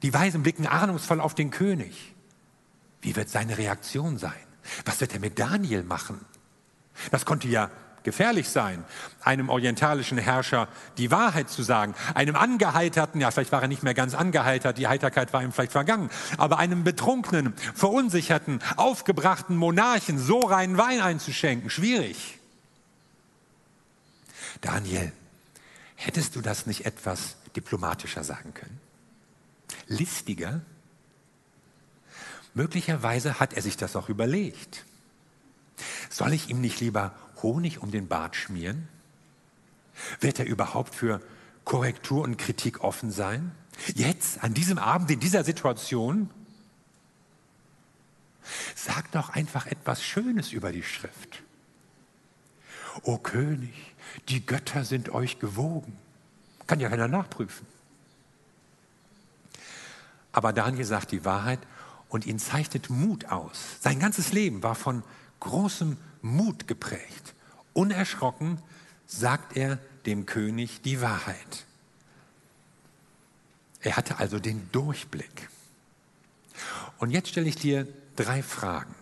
Die 0.03 0.13
Weisen 0.13 0.43
blicken 0.43 0.67
ahnungsvoll 0.67 1.22
auf 1.22 1.33
den 1.33 1.50
König. 1.50 2.12
Wie 3.03 3.15
wird 3.15 3.29
seine 3.29 3.57
Reaktion 3.57 4.17
sein? 4.17 4.31
Was 4.86 5.01
wird 5.01 5.13
er 5.13 5.19
mit 5.19 5.38
Daniel 5.38 5.83
machen? 5.83 6.19
Das 7.12 7.25
konnte 7.25 7.50
ja 7.50 7.69
gefährlich 8.03 8.50
sein, 8.50 8.83
einem 9.22 9.50
orientalischen 9.50 10.17
Herrscher 10.17 10.67
die 10.98 11.12
Wahrheit 11.12 11.50
zu 11.50 11.63
sagen, 11.63 11.95
einem 12.15 12.36
angeheiterten, 12.36 13.19
ja 13.22 13.31
vielleicht 13.31 13.51
war 13.51 13.62
er 13.62 13.67
nicht 13.67 13.83
mehr 13.83 13.93
ganz 13.93 14.13
angeheitert, 14.13 14.77
die 14.77 14.88
Heiterkeit 14.88 15.33
war 15.33 15.43
ihm 15.43 15.51
vielleicht 15.51 15.72
vergangen, 15.72 16.10
aber 16.38 16.60
einem 16.60 16.83
betrunkenen, 16.83 17.53
verunsicherten, 17.75 18.62
aufgebrachten 18.75 19.55
Monarchen 19.55 20.17
so 20.17 20.39
reinen 20.39 20.77
Wein 20.77 21.01
einzuschenken, 21.01 21.69
schwierig. 21.69 22.39
Daniel, 24.62 25.12
hättest 25.95 26.36
du 26.36 26.41
das 26.41 26.65
nicht 26.65 26.86
etwas 26.86 27.36
diplomatischer 27.55 28.24
sagen 28.24 28.53
können? 28.53 28.79
Listiger? 29.88 30.62
Möglicherweise 32.53 33.39
hat 33.39 33.53
er 33.53 33.62
sich 33.62 33.77
das 33.77 33.95
auch 33.95 34.10
überlegt. 34.10 34.86
Soll 36.10 36.33
ich 36.33 36.50
ihm 36.50 36.62
nicht 36.62 36.79
lieber 36.79 37.13
Honig 37.41 37.81
um 37.81 37.91
den 37.91 38.07
Bart 38.07 38.36
schmieren? 38.36 38.88
Wird 40.19 40.39
er 40.39 40.45
überhaupt 40.45 40.93
für 40.93 41.22
Korrektur 41.65 42.24
und 42.24 42.38
Kritik 42.38 42.83
offen 42.83 43.12
sein? 43.12 43.51
Jetzt, 43.95 44.43
an 44.43 44.53
diesem 44.53 44.77
Abend, 44.77 45.10
in 45.10 45.19
dieser 45.19 45.43
Situation? 45.43 46.29
Sag 48.75 49.12
doch 49.12 49.29
einfach 49.29 49.65
etwas 49.65 50.03
Schönes 50.03 50.51
über 50.51 50.72
die 50.72 50.83
Schrift. 50.83 51.43
O 53.01 53.17
König, 53.17 53.74
die 54.29 54.45
Götter 54.45 54.83
sind 54.86 55.10
euch 55.10 55.39
gewogen. 55.39 55.98
Kann 56.67 56.79
ja 56.79 56.89
keiner 56.89 57.07
nachprüfen. 57.07 57.65
Aber 60.31 60.53
Daniel 60.53 60.86
sagt 60.86 61.12
die 61.12 61.25
Wahrheit 61.25 61.60
und 62.13 62.27
ihn 62.27 62.38
zeichnet 62.38 62.91
Mut 62.91 63.25
aus. 63.25 63.77
Sein 63.82 63.98
ganzes 63.98 64.34
Leben 64.34 64.62
war 64.62 64.75
von 64.75 65.01
großem 65.39 65.98
Mut 66.22 66.67
geprägt. 66.67 67.34
Unerschrocken 67.74 68.60
sagt 69.08 69.58
er 69.58 69.79
dem 70.05 70.27
König 70.27 70.82
die 70.84 71.01
Wahrheit. 71.01 71.65
Er 73.82 73.98
hatte 73.98 74.20
also 74.20 74.38
den 74.38 74.70
Durchblick. 74.72 75.50
Und 77.00 77.10
jetzt 77.10 77.29
stelle 77.29 77.50
ich 77.50 77.55
dir 77.55 77.88
drei 78.15 78.43
Fragen. 78.43 78.93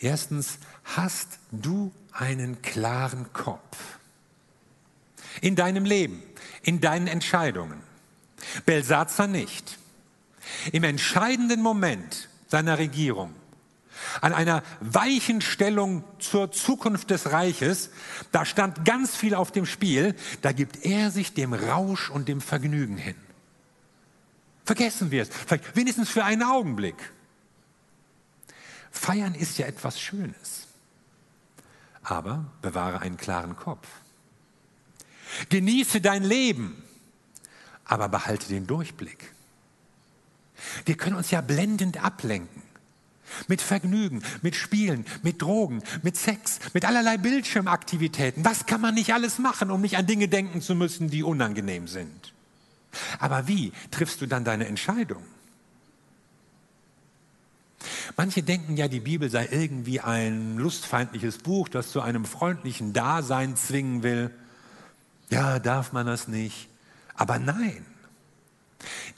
Erstens, 0.00 0.58
hast 0.84 1.38
du 1.50 1.92
einen 2.12 2.60
klaren 2.60 3.32
Kopf? 3.32 3.98
In 5.40 5.56
deinem 5.56 5.86
Leben, 5.86 6.22
in 6.62 6.82
deinen 6.82 7.06
Entscheidungen. 7.06 7.80
Belsazar 8.66 9.28
nicht. 9.28 9.79
Im 10.72 10.84
entscheidenden 10.84 11.62
Moment 11.62 12.28
seiner 12.48 12.78
Regierung, 12.78 13.34
an 14.20 14.32
einer 14.32 14.62
weichen 14.80 15.40
Stellung 15.40 16.04
zur 16.18 16.52
Zukunft 16.52 17.10
des 17.10 17.32
Reiches, 17.32 17.90
da 18.32 18.44
stand 18.44 18.84
ganz 18.84 19.16
viel 19.16 19.34
auf 19.34 19.52
dem 19.52 19.66
Spiel, 19.66 20.14
da 20.42 20.52
gibt 20.52 20.84
er 20.84 21.10
sich 21.10 21.34
dem 21.34 21.52
Rausch 21.52 22.10
und 22.10 22.28
dem 22.28 22.40
Vergnügen 22.40 22.96
hin. 22.96 23.16
Vergessen 24.64 25.10
wir 25.10 25.22
es, 25.22 25.28
vielleicht 25.28 25.76
wenigstens 25.76 26.08
für 26.08 26.24
einen 26.24 26.42
Augenblick. 26.42 27.12
Feiern 28.90 29.34
ist 29.34 29.58
ja 29.58 29.66
etwas 29.66 30.00
Schönes, 30.00 30.66
aber 32.02 32.46
bewahre 32.62 33.00
einen 33.00 33.16
klaren 33.16 33.56
Kopf. 33.56 33.86
Genieße 35.48 36.00
dein 36.00 36.24
Leben, 36.24 36.82
aber 37.84 38.08
behalte 38.08 38.48
den 38.48 38.66
Durchblick. 38.66 39.32
Wir 40.84 40.96
können 40.96 41.16
uns 41.16 41.30
ja 41.30 41.40
blendend 41.40 42.02
ablenken. 42.02 42.62
Mit 43.46 43.62
Vergnügen, 43.62 44.22
mit 44.42 44.56
Spielen, 44.56 45.06
mit 45.22 45.40
Drogen, 45.40 45.82
mit 46.02 46.16
Sex, 46.16 46.58
mit 46.74 46.84
allerlei 46.84 47.16
Bildschirmaktivitäten. 47.16 48.44
Was 48.44 48.66
kann 48.66 48.80
man 48.80 48.94
nicht 48.94 49.14
alles 49.14 49.38
machen, 49.38 49.70
um 49.70 49.80
nicht 49.80 49.96
an 49.96 50.06
Dinge 50.06 50.26
denken 50.26 50.60
zu 50.60 50.74
müssen, 50.74 51.10
die 51.10 51.22
unangenehm 51.22 51.86
sind? 51.86 52.32
Aber 53.20 53.46
wie 53.46 53.72
triffst 53.92 54.20
du 54.20 54.26
dann 54.26 54.44
deine 54.44 54.66
Entscheidung? 54.66 55.22
Manche 58.16 58.42
denken 58.42 58.76
ja, 58.76 58.88
die 58.88 59.00
Bibel 59.00 59.30
sei 59.30 59.48
irgendwie 59.50 60.00
ein 60.00 60.58
lustfeindliches 60.58 61.38
Buch, 61.38 61.68
das 61.68 61.90
zu 61.90 62.00
einem 62.00 62.24
freundlichen 62.24 62.92
Dasein 62.92 63.56
zwingen 63.56 64.02
will. 64.02 64.30
Ja, 65.30 65.58
darf 65.58 65.92
man 65.92 66.06
das 66.06 66.28
nicht? 66.28 66.68
Aber 67.14 67.38
nein, 67.38 67.86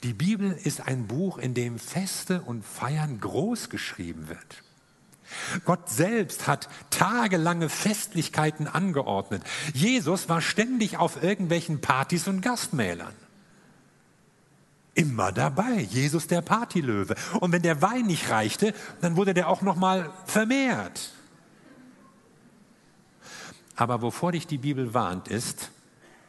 die 0.03 0.13
Bibel 0.13 0.51
ist 0.51 0.81
ein 0.81 1.07
Buch, 1.07 1.37
in 1.37 1.53
dem 1.53 1.79
Feste 1.79 2.41
und 2.41 2.65
Feiern 2.65 3.19
groß 3.19 3.69
geschrieben 3.69 4.27
wird. 4.27 4.63
Gott 5.65 5.89
selbst 5.89 6.47
hat 6.47 6.69
tagelange 6.89 7.69
Festlichkeiten 7.69 8.67
angeordnet. 8.67 9.43
Jesus 9.73 10.29
war 10.29 10.41
ständig 10.41 10.97
auf 10.97 11.23
irgendwelchen 11.23 11.81
Partys 11.81 12.27
und 12.27 12.41
Gastmälern. 12.41 13.13
Immer 14.95 15.31
dabei, 15.31 15.79
Jesus 15.89 16.27
der 16.27 16.41
Partylöwe. 16.41 17.15
Und 17.39 17.51
wenn 17.51 17.63
der 17.63 17.81
Wein 17.81 18.05
nicht 18.05 18.29
reichte, 18.29 18.75
dann 19.01 19.15
wurde 19.15 19.33
der 19.33 19.49
auch 19.49 19.61
noch 19.61 19.75
mal 19.75 20.11
vermehrt. 20.25 21.11
Aber 23.75 24.03
wovor 24.03 24.33
dich 24.33 24.45
die 24.45 24.59
Bibel 24.59 24.93
warnt, 24.93 25.29
ist, 25.29 25.71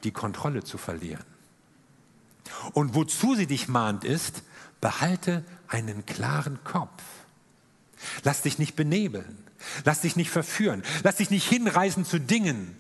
die 0.03 0.13
Kontrolle 0.13 0.65
zu 0.65 0.79
verlieren. 0.79 1.25
Und 2.73 2.95
wozu 2.95 3.35
sie 3.35 3.47
dich 3.47 3.69
mahnt 3.69 4.05
ist, 4.05 4.43
behalte 4.81 5.45
einen 5.69 6.07
klaren 6.07 6.63
Kopf. 6.65 7.03
Lass 8.23 8.43
dich 8.43 8.59
nicht 8.59 8.77
benebeln. 8.77 9.39
Lass 9.85 10.03
dich 10.03 10.17
nicht 10.17 10.31
verführen. 10.31 10.83
Lass 11.03 11.17
dich 11.17 11.31
nicht 11.31 11.49
hinreißen 11.49 12.05
zu 12.05 12.21
Dingen, 12.21 12.77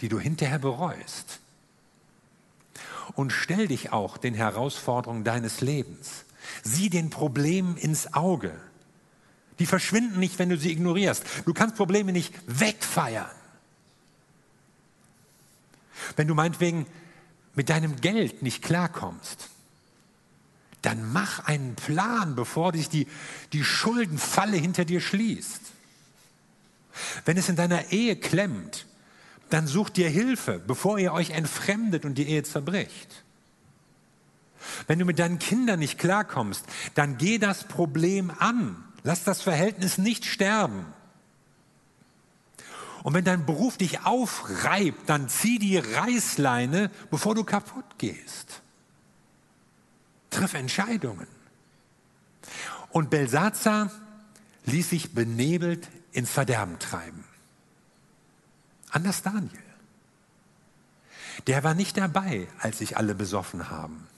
die 0.00 0.08
du 0.08 0.18
hinterher 0.18 0.58
bereust. 0.58 1.40
Und 3.14 3.32
stell 3.32 3.68
dich 3.68 3.92
auch 3.92 4.16
den 4.16 4.34
Herausforderungen 4.34 5.24
deines 5.24 5.60
Lebens. 5.60 6.24
Sieh 6.62 6.90
den 6.90 7.10
Problemen 7.10 7.76
ins 7.76 8.14
Auge. 8.14 8.52
Die 9.58 9.66
verschwinden 9.66 10.18
nicht, 10.18 10.38
wenn 10.38 10.48
du 10.48 10.56
sie 10.56 10.72
ignorierst. 10.72 11.24
Du 11.44 11.54
kannst 11.54 11.76
Probleme 11.76 12.12
nicht 12.12 12.34
wegfeiern. 12.46 13.30
Wenn 16.14 16.28
du 16.28 16.34
meinetwegen 16.34 16.86
mit 17.56 17.70
deinem 17.70 18.00
Geld 18.00 18.42
nicht 18.42 18.62
klarkommst, 18.62 19.48
dann 20.82 21.12
mach 21.12 21.46
einen 21.46 21.74
Plan, 21.74 22.36
bevor 22.36 22.70
dich 22.70 22.88
die, 22.88 23.08
die 23.52 23.64
Schuldenfalle 23.64 24.56
hinter 24.56 24.84
dir 24.84 25.00
schließt. 25.00 25.60
Wenn 27.24 27.36
es 27.36 27.48
in 27.48 27.56
deiner 27.56 27.90
Ehe 27.90 28.14
klemmt, 28.14 28.86
dann 29.50 29.66
such 29.66 29.90
dir 29.90 30.08
Hilfe, 30.08 30.60
bevor 30.64 30.98
ihr 30.98 31.12
euch 31.12 31.30
entfremdet 31.30 32.04
und 32.04 32.16
die 32.16 32.28
Ehe 32.28 32.42
zerbricht. 32.42 33.24
Wenn 34.86 34.98
du 34.98 35.04
mit 35.04 35.18
deinen 35.18 35.38
Kindern 35.38 35.78
nicht 35.78 35.98
klarkommst, 35.98 36.64
dann 36.94 37.18
geh 37.18 37.38
das 37.38 37.64
Problem 37.64 38.32
an. 38.38 38.76
Lass 39.02 39.24
das 39.24 39.42
Verhältnis 39.42 39.98
nicht 39.98 40.24
sterben. 40.24 40.86
Und 43.06 43.14
wenn 43.14 43.24
dein 43.24 43.46
Beruf 43.46 43.76
dich 43.76 44.04
aufreibt, 44.04 45.08
dann 45.08 45.28
zieh 45.28 45.60
die 45.60 45.78
Reißleine, 45.78 46.90
bevor 47.08 47.36
du 47.36 47.44
kaputt 47.44 47.84
gehst. 47.98 48.62
Triff 50.30 50.54
Entscheidungen. 50.54 51.28
Und 52.90 53.08
Belsazar 53.10 53.92
ließ 54.64 54.90
sich 54.90 55.14
benebelt 55.14 55.86
ins 56.10 56.32
Verderben 56.32 56.80
treiben. 56.80 57.22
Anders 58.90 59.22
Daniel. 59.22 59.62
Der 61.46 61.62
war 61.62 61.74
nicht 61.74 61.96
dabei, 61.98 62.48
als 62.58 62.78
sich 62.78 62.96
alle 62.96 63.14
besoffen 63.14 63.70
haben. 63.70 64.08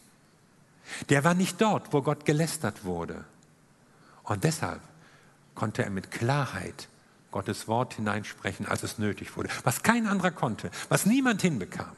Der 1.11 1.25
war 1.25 1.35
nicht 1.35 1.61
dort, 1.61 1.93
wo 1.93 2.01
Gott 2.01 2.25
gelästert 2.25 2.85
wurde. 2.85 3.27
Und 4.23 4.45
deshalb 4.45 4.81
konnte 5.55 5.85
er 5.85 5.91
mit 5.91 6.11
Klarheit 6.11 6.89
Gottes 7.31 7.69
Wort 7.69 7.95
hineinsprechen, 7.95 8.67
als 8.67 8.83
es 8.83 8.99
nötig 8.99 9.37
wurde. 9.37 9.51
Was 9.65 9.83
kein 9.83 10.07
anderer 10.07 10.31
konnte, 10.31 10.71
was 10.89 11.07
niemand 11.07 11.43
hinbekam. 11.43 11.97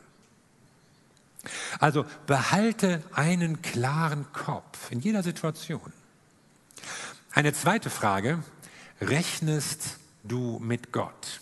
Also 1.79 2.05
behalte 2.27 3.03
einen 3.13 3.63
klaren 3.63 4.31
Kopf 4.33 4.91
in 4.91 5.01
jeder 5.01 5.23
Situation. 5.23 5.93
Eine 7.33 7.53
zweite 7.53 7.91
Frage, 7.91 8.43
rechnest 9.01 9.99
du 10.25 10.59
mit 10.59 10.93
Gott? 10.93 11.41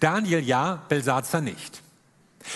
Daniel 0.00 0.40
ja, 0.40 0.82
Belsazar 0.88 1.40
nicht. 1.40 1.82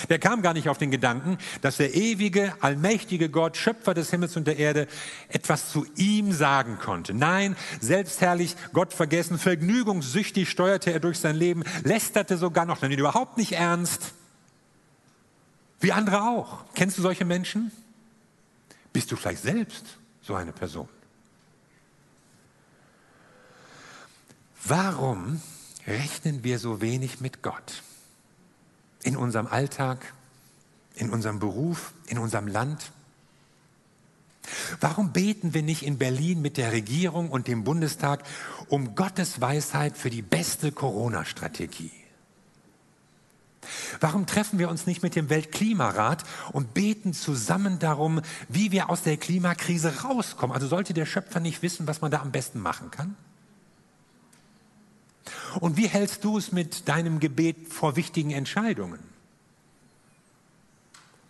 Der 0.09 0.19
kam 0.19 0.43
gar 0.43 0.55
nicht 0.55 0.69
auf 0.69 0.79
den 0.79 0.91
Gedanken, 0.91 1.39
dass 1.61 1.79
der 1.79 1.95
ewige, 1.95 2.55
allmächtige 2.61 3.29
Gott, 3.31 3.57
Schöpfer 3.57 3.95
des 3.95 4.11
Himmels 4.11 4.37
und 4.37 4.47
der 4.47 4.59
Erde, 4.59 4.87
etwas 5.29 5.71
zu 5.71 5.87
ihm 5.97 6.33
sagen 6.33 6.79
konnte. 6.79 7.15
Nein, 7.15 7.57
selbstherrlich, 7.81 8.57
Gott 8.73 8.93
vergessen, 8.93 9.39
vergnügungssüchtig 9.39 10.49
steuerte 10.49 10.93
er 10.93 11.01
durch 11.01 11.19
sein 11.19 11.37
Leben, 11.37 11.65
lästerte 11.85 12.37
sogar 12.37 12.67
noch, 12.67 12.79
dann 12.79 12.93
überhaupt 12.93 13.39
nicht 13.39 13.53
ernst. 13.53 14.13
Wie 15.81 15.93
andere 15.93 16.23
auch. 16.23 16.65
Kennst 16.75 16.99
du 16.99 17.03
solche 17.03 17.25
Menschen? 17.25 17.71
Bist 18.93 19.13
du 19.13 19.17
vielleicht 19.17 19.43
selbst 19.43 19.85
so 20.23 20.35
eine 20.35 20.53
Person? 20.53 20.89
Warum 24.65 25.41
rechnen 25.87 26.45
wir 26.45 26.59
so 26.59 26.81
wenig 26.81 27.21
mit 27.21 27.43
Gott? 27.43 27.83
In 29.09 29.17
unserem 29.17 29.47
Alltag, 29.47 30.13
in 30.95 31.09
unserem 31.09 31.39
Beruf, 31.39 31.95
in 32.09 32.19
unserem 32.19 32.47
Land? 32.47 32.93
Warum 34.81 35.15
beten 35.15 35.55
wir 35.55 35.63
nicht 35.63 35.83
in 35.83 35.97
Berlin 35.97 36.43
mit 36.43 36.59
der 36.59 36.73
Regierung 36.73 37.31
und 37.31 37.49
dem 37.49 37.65
Bundestag 37.65 38.23
um 38.69 38.95
Gottes 38.95 39.41
Weisheit 39.41 39.97
für 39.97 40.11
die 40.11 40.21
beste 40.21 40.73
Corona-Strategie? 40.73 41.91
Warum 43.99 44.27
treffen 44.27 44.59
wir 44.59 44.69
uns 44.69 44.85
nicht 44.85 45.03
mit 45.03 45.17
dem 45.17 45.31
Weltklimarat 45.31 46.25
und 46.53 46.75
beten 46.75 47.15
zusammen 47.15 47.79
darum, 47.79 48.21
wie 48.51 48.73
wir 48.73 48.91
aus 48.91 49.05
der 49.05 49.17
Klimakrise 49.17 50.03
rauskommen? 50.03 50.55
Also 50.55 50.67
sollte 50.67 50.93
der 50.93 51.07
Schöpfer 51.07 51.41
nicht 51.41 51.63
wissen, 51.63 51.87
was 51.87 52.03
man 52.03 52.11
da 52.11 52.21
am 52.21 52.31
besten 52.31 52.61
machen 52.61 52.91
kann? 52.91 53.17
Und 55.61 55.77
wie 55.77 55.89
hältst 55.89 56.25
du 56.25 56.39
es 56.39 56.53
mit 56.53 56.89
deinem 56.89 57.21
Gebet 57.21 57.69
vor 57.69 57.97
wichtigen 57.97 58.31
Entscheidungen? 58.31 59.01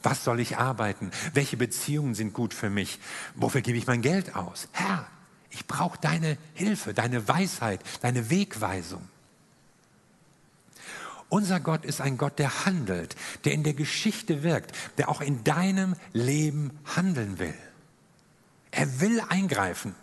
Was 0.02 0.24
soll 0.24 0.40
ich 0.40 0.58
arbeiten? 0.58 1.10
Welche 1.34 1.56
Beziehungen 1.56 2.14
sind 2.14 2.32
gut 2.32 2.54
für 2.54 2.70
mich? 2.70 2.98
Wofür 3.34 3.62
gebe 3.62 3.78
ich 3.78 3.86
mein 3.86 4.02
Geld 4.02 4.36
aus? 4.36 4.68
Herr, 4.72 5.06
ich 5.50 5.66
brauche 5.66 5.98
deine 6.00 6.38
Hilfe, 6.54 6.94
deine 6.94 7.26
Weisheit, 7.26 7.80
deine 8.00 8.30
Wegweisung. 8.30 9.08
Unser 11.30 11.60
Gott 11.60 11.84
ist 11.84 12.00
ein 12.00 12.16
Gott, 12.16 12.38
der 12.38 12.64
handelt, 12.64 13.16
der 13.44 13.52
in 13.52 13.62
der 13.62 13.74
Geschichte 13.74 14.42
wirkt, 14.42 14.74
der 14.96 15.08
auch 15.08 15.20
in 15.20 15.44
deinem 15.44 15.94
Leben 16.12 16.78
handeln 16.96 17.38
will. 17.38 17.54
Er 18.70 19.00
will 19.00 19.20
eingreifen. 19.28 19.94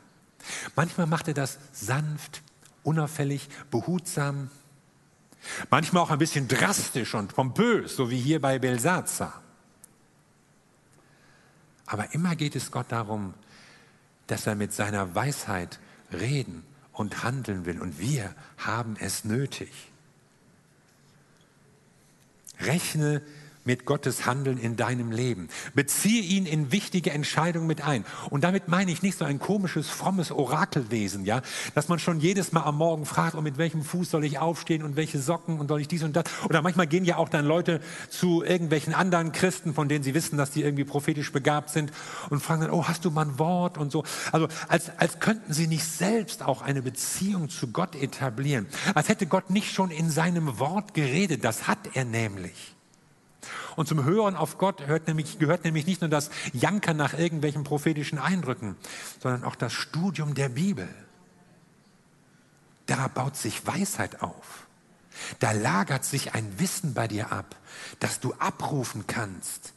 Manchmal 0.75 1.08
macht 1.08 1.27
er 1.27 1.34
das 1.34 1.58
sanft, 1.72 2.44
unauffällig, 2.86 3.50
behutsam, 3.72 4.50
manchmal 5.70 6.04
auch 6.04 6.12
ein 6.12 6.20
bisschen 6.20 6.48
drastisch 6.48 7.13
und 7.15 7.34
pompös, 7.34 7.96
so 7.96 8.10
wie 8.10 8.20
hier 8.20 8.39
bei 8.42 8.60
Belsazar. 8.60 9.42
Aber 11.86 12.13
immer 12.13 12.36
geht 12.36 12.56
es 12.56 12.72
Gott 12.72 12.88
darum, 12.89 13.34
dass 14.27 14.48
er 14.48 14.56
mit 14.56 14.74
seiner 14.74 15.13
Weisheit 15.13 15.80
reden 16.12 16.63
und 16.94 17.24
handeln 17.24 17.65
will. 17.65 17.80
Und 17.80 18.00
wir 18.00 18.34
haben 18.58 18.96
es 19.00 19.24
nötig. 19.24 19.72
Rechne 22.60 23.22
mit 23.65 23.86
Gottes 23.86 24.25
Handeln 24.25 24.57
in 24.57 24.75
deinem 24.75 25.12
Leben. 25.12 25.50
Beziehe 25.74 26.22
ihn 26.22 26.45
in 26.45 26.72
wichtige 26.72 27.12
Entscheidungen 27.12 27.67
mit 27.67 27.86
ein. 27.86 28.05
Und 28.29 28.43
damit 28.43 28.67
meine 28.67 28.91
ich 28.91 29.01
nicht 29.01 29.17
so 29.17 29.25
ein 29.25 29.39
komisches, 29.39 29.89
frommes 29.89 30.31
Orakelwesen, 30.31 31.25
ja, 31.25 31.41
dass 31.74 31.89
man 31.89 32.00
schon 32.00 32.19
jedes 32.19 32.51
Mal 32.51 32.63
am 32.63 32.77
Morgen 32.77 33.05
fragt, 33.05 33.34
und 33.34 33.39
oh, 33.39 33.43
mit 33.43 33.57
welchem 33.57 33.84
Fuß 33.84 34.12
soll 34.12 34.24
ich 34.24 34.39
aufstehen 34.39 34.84
und 34.84 34.95
welche 34.95 35.19
Socken 35.19 35.60
und 35.60 35.67
soll 35.67 35.81
ich 35.81 35.88
dies 35.88 36.03
und 36.03 36.15
das. 36.15 36.25
Oder 36.48 36.62
manchmal 36.62 36.88
gehen 36.88 37.05
ja 37.05 37.17
auch 37.17 37.29
dann 37.29 37.45
Leute 37.45 37.81
zu 38.10 38.43
irgendwelchen 38.43 38.93
anderen 38.93 39.31
Christen, 39.31 39.74
von 39.74 39.89
denen 39.89 40.03
sie 40.03 40.13
wissen, 40.13 40.38
dass 40.38 40.51
die 40.51 40.62
irgendwie 40.62 40.84
prophetisch 40.84 41.31
begabt 41.31 41.69
sind 41.72 41.91
und 42.29 42.41
fragen 42.41 42.62
dann, 42.62 42.72
oh, 42.72 42.88
hast 42.88 43.03
du 43.03 43.12
mal 43.12 43.25
ein 43.25 43.39
Wort 43.39 43.77
und 43.77 43.91
so. 43.91 44.03
Also 44.31 44.48
als, 44.67 44.91
als 44.98 45.19
könnten 45.19 45.53
sie 45.53 45.67
nicht 45.67 45.86
selbst 45.86 46.43
auch 46.43 46.62
eine 46.62 46.81
Beziehung 46.81 47.50
zu 47.50 47.67
Gott 47.67 47.95
etablieren. 47.95 48.67
Als 48.93 49.10
hätte 49.10 49.25
Gott 49.25 49.50
nicht 49.50 49.74
schon 49.74 49.89
in 49.91 50.10
seinem 50.10 50.60
Wort 50.60 50.93
geredet. 50.93 51.43
Das 51.43 51.67
hat 51.67 51.79
er 51.93 52.05
nämlich. 52.05 52.75
Und 53.75 53.88
zum 53.88 54.03
Hören 54.03 54.36
auf 54.36 54.58
Gott 54.58 54.82
nämlich, 55.08 55.39
gehört 55.39 55.63
nämlich 55.65 55.86
nicht 55.86 56.01
nur 56.01 56.10
das 56.10 56.29
Jankern 56.53 56.98
nach 56.98 57.13
irgendwelchen 57.13 57.63
prophetischen 57.63 58.20
Eindrücken, 58.20 58.77
sondern 59.22 59.44
auch 59.44 59.55
das 59.55 59.74
Studium 59.74 60.33
der 60.33 60.50
Bibel. 60.50 60.88
Da 62.85 63.07
baut 63.07 63.35
sich 63.35 63.66
Weisheit 63.66 64.22
auf. 64.22 64.68
Da 65.40 65.51
lagert 65.51 66.05
sich 66.05 66.33
ein 66.33 66.59
Wissen 66.59 66.94
bei 66.94 67.07
dir 67.07 67.31
ab, 67.31 67.55
das 68.00 68.20
du 68.20 68.33
abrufen 68.33 69.07
kannst, 69.07 69.74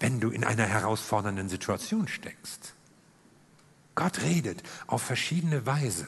wenn 0.00 0.20
du 0.20 0.30
in 0.30 0.44
einer 0.44 0.66
herausfordernden 0.66 1.48
Situation 1.48 2.08
steckst. 2.08 2.74
Gott 3.94 4.22
redet 4.22 4.62
auf 4.86 5.02
verschiedene 5.02 5.66
Weise. 5.66 6.06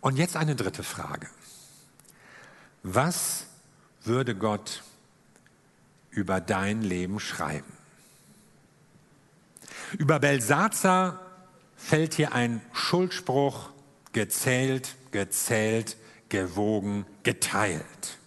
Und 0.00 0.16
jetzt 0.16 0.36
eine 0.36 0.54
dritte 0.54 0.82
Frage. 0.82 1.28
Was 2.82 3.47
würde 4.08 4.34
Gott 4.34 4.82
über 6.10 6.40
dein 6.40 6.82
Leben 6.82 7.20
schreiben? 7.20 7.72
Über 9.96 10.18
Belsazar 10.18 11.20
fällt 11.76 12.14
hier 12.14 12.32
ein 12.32 12.60
Schuldspruch, 12.72 13.70
gezählt, 14.12 14.96
gezählt, 15.12 15.96
gewogen, 16.28 17.06
geteilt. 17.22 18.18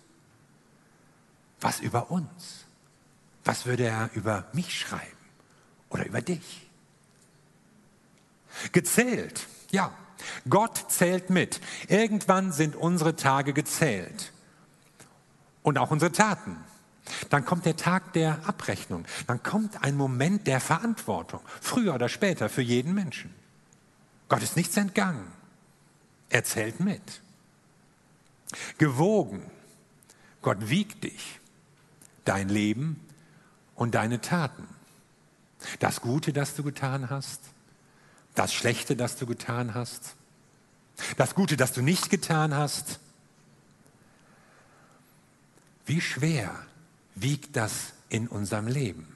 Was 1.60 1.80
über 1.80 2.10
uns? 2.10 2.66
Was 3.44 3.66
würde 3.66 3.84
er 3.84 4.10
über 4.14 4.48
mich 4.54 4.80
schreiben 4.80 5.06
oder 5.90 6.06
über 6.06 6.22
dich? 6.22 6.68
Gezählt, 8.72 9.48
ja. 9.72 9.94
Gott 10.48 10.86
zählt 10.90 11.32
mit. 11.32 11.60
Irgendwann 11.88 12.52
sind 12.52 12.76
unsere 12.76 13.16
Tage 13.16 13.54
gezählt 13.54 14.32
und 15.64 15.78
auch 15.78 15.92
unsere 15.92 16.12
Taten. 16.12 16.58
Dann 17.30 17.46
kommt 17.46 17.66
der 17.66 17.76
Tag 17.76 18.14
der 18.14 18.48
Abrechnung. 18.48 19.06
Dann 19.28 19.42
kommt 19.42 19.84
ein 19.84 19.96
Moment 19.96 20.48
der 20.48 20.60
Verantwortung, 20.60 21.42
früher 21.60 21.96
oder 21.96 22.10
später 22.10 22.50
für 22.50 22.62
jeden 22.62 22.94
Menschen. 22.94 23.34
Gott 24.30 24.44
ist 24.44 24.56
nichts 24.56 24.78
entgangen. 24.78 25.28
Er 26.30 26.44
zählt 26.44 26.80
mit. 26.80 27.22
Gewogen. 28.78 29.50
Gott 30.42 30.70
wiegt 30.70 31.04
dich, 31.04 31.40
dein 32.26 32.50
Leben 32.50 33.00
und 33.76 33.96
deine 33.96 34.22
Taten. 34.22 34.68
Das 35.80 36.02
Gute, 36.02 36.34
das 36.34 36.56
du 36.56 36.64
getan 36.64 37.10
hast, 37.10 37.42
das 38.34 38.54
Schlechte, 38.54 38.96
das 38.96 39.18
du 39.18 39.26
getan 39.26 39.74
hast, 39.74 40.16
das 41.18 41.36
Gute, 41.36 41.58
das 41.58 41.74
du 41.74 41.82
nicht 41.82 42.10
getan 42.10 42.56
hast, 42.56 43.00
wie 45.86 46.02
schwer 46.02 46.54
wiegt 47.16 47.56
das 47.56 47.94
in 48.10 48.28
unserem 48.28 48.68
Leben? 48.68 49.08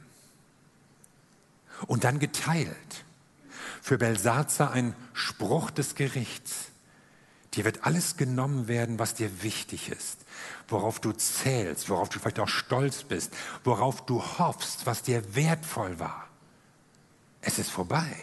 Und 1.87 2.03
dann 2.03 2.19
geteilt. 2.19 3.05
Für 3.81 3.97
Belsazar 3.97 4.71
ein 4.71 4.95
Spruch 5.13 5.69
des 5.69 5.95
Gerichts. 5.95 6.69
Dir 7.53 7.65
wird 7.65 7.85
alles 7.85 8.17
genommen 8.17 8.67
werden, 8.67 8.99
was 8.99 9.13
dir 9.13 9.43
wichtig 9.43 9.89
ist, 9.89 10.25
worauf 10.67 10.99
du 10.99 11.11
zählst, 11.13 11.89
worauf 11.89 12.09
du 12.09 12.19
vielleicht 12.19 12.39
auch 12.39 12.49
stolz 12.49 13.03
bist, 13.03 13.31
worauf 13.63 14.05
du 14.05 14.21
hoffst, 14.21 14.85
was 14.85 15.03
dir 15.03 15.35
wertvoll 15.35 15.99
war. 15.99 16.27
Es 17.41 17.59
ist 17.59 17.69
vorbei. 17.69 18.15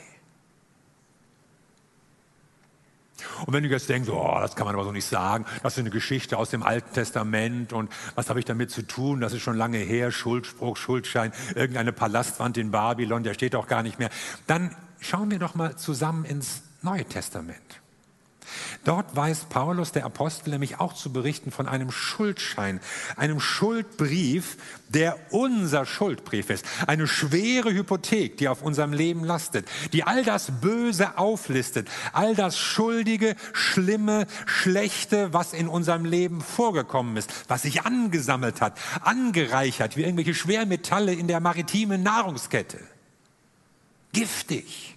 Und 3.46 3.52
wenn 3.52 3.62
du 3.62 3.68
jetzt 3.68 3.88
denkst, 3.88 4.08
oh, 4.08 4.38
das 4.40 4.56
kann 4.56 4.66
man 4.66 4.74
aber 4.74 4.84
so 4.84 4.92
nicht 4.92 5.06
sagen, 5.06 5.44
das 5.62 5.74
ist 5.74 5.80
eine 5.80 5.90
Geschichte 5.90 6.38
aus 6.38 6.50
dem 6.50 6.62
Alten 6.62 6.92
Testament 6.92 7.72
und 7.72 7.90
was 8.14 8.28
habe 8.28 8.38
ich 8.38 8.44
damit 8.44 8.70
zu 8.70 8.82
tun, 8.82 9.20
das 9.20 9.32
ist 9.32 9.42
schon 9.42 9.56
lange 9.56 9.78
her, 9.78 10.10
Schuldspruch, 10.10 10.76
Schuldschein, 10.76 11.32
irgendeine 11.54 11.92
Palastwand 11.92 12.56
in 12.56 12.70
Babylon, 12.70 13.22
der 13.22 13.34
steht 13.34 13.54
auch 13.54 13.66
gar 13.66 13.82
nicht 13.82 13.98
mehr, 13.98 14.10
dann 14.46 14.74
schauen 15.00 15.30
wir 15.30 15.38
doch 15.38 15.54
mal 15.54 15.76
zusammen 15.76 16.24
ins 16.24 16.62
Neue 16.82 17.04
Testament. 17.04 17.81
Dort 18.84 19.14
weiß 19.14 19.46
Paulus, 19.48 19.92
der 19.92 20.04
Apostel, 20.04 20.50
nämlich 20.50 20.80
auch 20.80 20.92
zu 20.92 21.12
berichten 21.12 21.50
von 21.50 21.68
einem 21.68 21.90
Schuldschein, 21.90 22.80
einem 23.16 23.40
Schuldbrief, 23.40 24.56
der 24.88 25.16
unser 25.30 25.86
Schuldbrief 25.86 26.50
ist. 26.50 26.64
Eine 26.86 27.06
schwere 27.06 27.72
Hypothek, 27.72 28.36
die 28.36 28.48
auf 28.48 28.62
unserem 28.62 28.92
Leben 28.92 29.24
lastet, 29.24 29.68
die 29.92 30.04
all 30.04 30.24
das 30.24 30.60
Böse 30.60 31.18
auflistet, 31.18 31.88
all 32.12 32.34
das 32.34 32.58
Schuldige, 32.58 33.36
Schlimme, 33.52 34.26
Schlechte, 34.46 35.32
was 35.32 35.52
in 35.52 35.68
unserem 35.68 36.04
Leben 36.04 36.40
vorgekommen 36.40 37.16
ist, 37.16 37.32
was 37.48 37.62
sich 37.62 37.82
angesammelt 37.82 38.60
hat, 38.60 38.78
angereichert, 39.00 39.96
wie 39.96 40.02
irgendwelche 40.02 40.34
Schwermetalle 40.34 41.14
in 41.14 41.28
der 41.28 41.40
maritimen 41.40 42.02
Nahrungskette. 42.02 42.78
Giftig. 44.12 44.91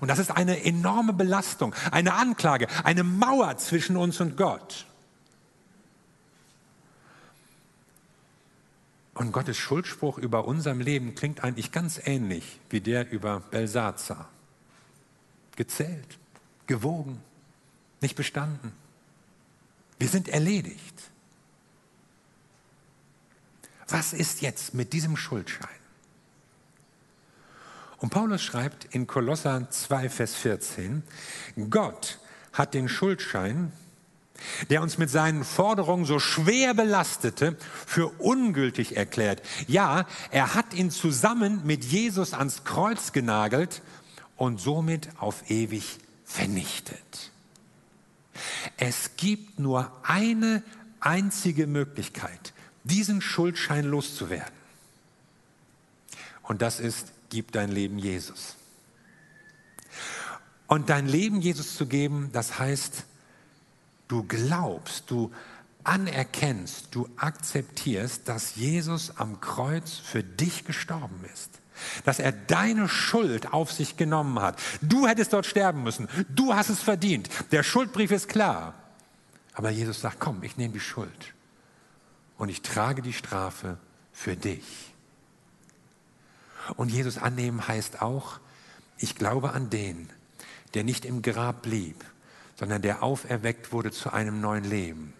Und 0.00 0.08
das 0.08 0.18
ist 0.18 0.30
eine 0.30 0.64
enorme 0.64 1.12
Belastung, 1.12 1.74
eine 1.90 2.14
Anklage, 2.14 2.66
eine 2.84 3.04
Mauer 3.04 3.56
zwischen 3.58 3.96
uns 3.96 4.20
und 4.20 4.36
Gott. 4.36 4.86
Und 9.14 9.32
Gottes 9.32 9.58
Schuldspruch 9.58 10.16
über 10.16 10.46
unserem 10.46 10.80
Leben 10.80 11.14
klingt 11.14 11.44
eigentlich 11.44 11.72
ganz 11.72 12.00
ähnlich 12.04 12.58
wie 12.70 12.80
der 12.80 13.10
über 13.10 13.40
Belsazar. 13.40 14.30
Gezählt, 15.56 16.18
gewogen, 16.66 17.22
nicht 18.00 18.16
bestanden. 18.16 18.72
Wir 19.98 20.08
sind 20.08 20.28
erledigt. 20.28 21.10
Was 23.88 24.12
ist 24.14 24.40
jetzt 24.40 24.72
mit 24.72 24.94
diesem 24.94 25.16
Schuldschein? 25.16 25.79
Und 28.00 28.10
Paulus 28.10 28.42
schreibt 28.42 28.86
in 28.94 29.06
Kolosser 29.06 29.68
2, 29.70 30.08
Vers 30.08 30.34
14, 30.34 31.02
Gott 31.68 32.18
hat 32.52 32.74
den 32.74 32.88
Schuldschein, 32.88 33.72
der 34.70 34.80
uns 34.80 34.96
mit 34.96 35.10
seinen 35.10 35.44
Forderungen 35.44 36.06
so 36.06 36.18
schwer 36.18 36.72
belastete, 36.72 37.56
für 37.86 38.08
ungültig 38.18 38.96
erklärt. 38.96 39.42
Ja, 39.66 40.06
er 40.30 40.54
hat 40.54 40.72
ihn 40.72 40.90
zusammen 40.90 41.60
mit 41.64 41.84
Jesus 41.84 42.32
ans 42.32 42.64
Kreuz 42.64 43.12
genagelt 43.12 43.82
und 44.36 44.58
somit 44.60 45.10
auf 45.18 45.50
ewig 45.50 45.98
vernichtet. 46.24 47.30
Es 48.78 49.16
gibt 49.18 49.58
nur 49.58 49.92
eine 50.02 50.62
einzige 51.00 51.66
Möglichkeit, 51.66 52.54
diesen 52.84 53.20
Schuldschein 53.20 53.84
loszuwerden. 53.84 54.54
Und 56.42 56.62
das 56.62 56.80
ist, 56.80 57.12
gib 57.30 57.52
dein 57.52 57.70
Leben 57.70 57.98
Jesus. 57.98 58.56
Und 60.66 60.88
dein 60.90 61.06
Leben 61.06 61.40
Jesus 61.40 61.74
zu 61.74 61.86
geben, 61.86 62.30
das 62.32 62.58
heißt, 62.58 63.04
du 64.08 64.22
glaubst, 64.24 65.10
du 65.10 65.32
anerkennst, 65.82 66.94
du 66.94 67.08
akzeptierst, 67.16 68.28
dass 68.28 68.56
Jesus 68.56 69.16
am 69.16 69.40
Kreuz 69.40 69.94
für 69.94 70.22
dich 70.22 70.64
gestorben 70.64 71.24
ist. 71.32 71.50
Dass 72.04 72.18
er 72.18 72.32
deine 72.32 72.88
Schuld 72.88 73.52
auf 73.52 73.72
sich 73.72 73.96
genommen 73.96 74.38
hat. 74.40 74.60
Du 74.82 75.08
hättest 75.08 75.32
dort 75.32 75.46
sterben 75.46 75.82
müssen. 75.82 76.08
Du 76.28 76.54
hast 76.54 76.68
es 76.68 76.80
verdient. 76.80 77.30
Der 77.52 77.62
Schuldbrief 77.62 78.10
ist 78.10 78.28
klar. 78.28 78.74
Aber 79.54 79.70
Jesus 79.70 80.00
sagt, 80.00 80.20
komm, 80.20 80.42
ich 80.42 80.56
nehme 80.56 80.74
die 80.74 80.80
Schuld 80.80 81.34
und 82.36 82.48
ich 82.48 82.62
trage 82.62 83.02
die 83.02 83.12
Strafe 83.12 83.78
für 84.12 84.36
dich. 84.36 84.89
Und 86.76 86.90
Jesus 86.90 87.18
annehmen 87.18 87.66
heißt 87.66 88.02
auch, 88.02 88.38
ich 88.98 89.14
glaube 89.14 89.52
an 89.52 89.70
den, 89.70 90.10
der 90.74 90.84
nicht 90.84 91.04
im 91.04 91.22
Grab 91.22 91.62
blieb, 91.62 92.04
sondern 92.56 92.82
der 92.82 93.02
auferweckt 93.02 93.72
wurde 93.72 93.90
zu 93.90 94.12
einem 94.12 94.40
neuen 94.40 94.64
Leben. 94.64 95.12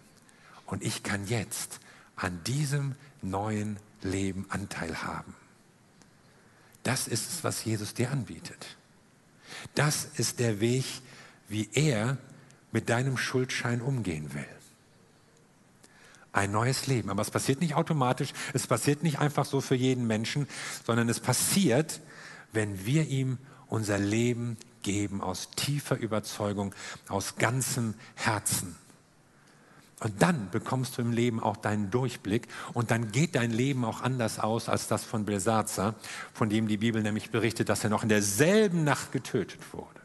Und 0.65 0.83
ich 0.83 1.03
kann 1.03 1.27
jetzt 1.27 1.79
an 2.15 2.43
diesem 2.43 2.95
neuen 3.21 3.77
Leben 4.01 4.45
Anteil 4.49 5.03
haben. 5.03 5.35
Das 6.83 7.07
ist 7.07 7.31
es, 7.31 7.43
was 7.43 7.63
Jesus 7.65 7.93
dir 7.93 8.11
anbietet. 8.11 8.77
Das 9.75 10.05
ist 10.05 10.39
der 10.39 10.59
Weg, 10.59 10.85
wie 11.49 11.69
er 11.73 12.17
mit 12.71 12.89
deinem 12.89 13.17
Schuldschein 13.17 13.81
umgehen 13.81 14.33
will 14.33 14.60
ein 16.33 16.51
neues 16.51 16.87
Leben. 16.87 17.09
Aber 17.09 17.21
es 17.21 17.31
passiert 17.31 17.61
nicht 17.61 17.75
automatisch, 17.75 18.33
es 18.53 18.67
passiert 18.67 19.03
nicht 19.03 19.19
einfach 19.19 19.45
so 19.45 19.61
für 19.61 19.75
jeden 19.75 20.07
Menschen, 20.07 20.47
sondern 20.85 21.09
es 21.09 21.19
passiert, 21.19 22.01
wenn 22.53 22.85
wir 22.85 23.07
ihm 23.07 23.37
unser 23.67 23.97
Leben 23.97 24.57
geben 24.81 25.21
aus 25.21 25.49
tiefer 25.51 25.97
Überzeugung, 25.97 26.73
aus 27.07 27.35
ganzem 27.35 27.93
Herzen. 28.15 28.75
Und 29.99 30.21
dann 30.23 30.49
bekommst 30.49 30.97
du 30.97 31.03
im 31.03 31.11
Leben 31.11 31.39
auch 31.39 31.57
deinen 31.57 31.91
Durchblick 31.91 32.47
und 32.73 32.89
dann 32.89 33.11
geht 33.11 33.35
dein 33.35 33.51
Leben 33.51 33.85
auch 33.85 34.01
anders 34.01 34.39
aus 34.39 34.67
als 34.67 34.87
das 34.87 35.03
von 35.03 35.25
Belsazar, 35.25 35.93
von 36.33 36.49
dem 36.49 36.67
die 36.67 36.77
Bibel 36.77 37.03
nämlich 37.03 37.29
berichtet, 37.29 37.69
dass 37.69 37.83
er 37.83 37.91
noch 37.91 38.01
in 38.01 38.09
derselben 38.09 38.83
Nacht 38.83 39.11
getötet 39.11 39.61
wurde. 39.73 40.01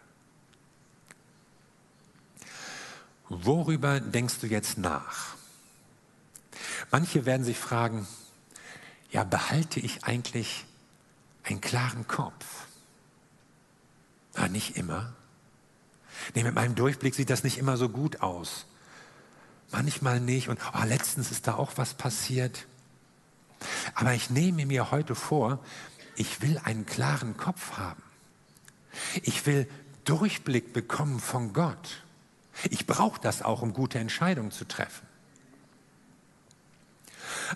Worüber 3.30 4.00
denkst 4.00 4.34
du 4.40 4.46
jetzt 4.46 4.76
nach? 4.76 5.35
Manche 6.90 7.26
werden 7.26 7.44
sich 7.44 7.58
fragen, 7.58 8.06
ja, 9.10 9.24
behalte 9.24 9.80
ich 9.80 10.04
eigentlich 10.04 10.64
einen 11.44 11.60
klaren 11.60 12.06
Kopf? 12.06 12.66
Na, 14.34 14.48
nicht 14.48 14.76
immer. 14.76 15.12
Nee, 16.34 16.44
mit 16.44 16.54
meinem 16.54 16.74
Durchblick 16.74 17.14
sieht 17.14 17.30
das 17.30 17.44
nicht 17.44 17.58
immer 17.58 17.76
so 17.76 17.88
gut 17.88 18.20
aus. 18.20 18.66
Manchmal 19.70 20.20
nicht. 20.20 20.48
Und 20.48 20.60
oh, 20.74 20.84
letztens 20.84 21.30
ist 21.30 21.46
da 21.46 21.54
auch 21.54 21.72
was 21.76 21.94
passiert. 21.94 22.66
Aber 23.94 24.12
ich 24.12 24.30
nehme 24.30 24.66
mir 24.66 24.90
heute 24.90 25.14
vor, 25.14 25.60
ich 26.14 26.42
will 26.42 26.58
einen 26.58 26.86
klaren 26.86 27.36
Kopf 27.36 27.72
haben. 27.72 28.02
Ich 29.22 29.46
will 29.46 29.68
Durchblick 30.04 30.72
bekommen 30.72 31.20
von 31.20 31.52
Gott. 31.52 32.02
Ich 32.70 32.86
brauche 32.86 33.20
das 33.20 33.42
auch, 33.42 33.62
um 33.62 33.72
gute 33.72 33.98
Entscheidungen 33.98 34.50
zu 34.50 34.66
treffen. 34.66 35.05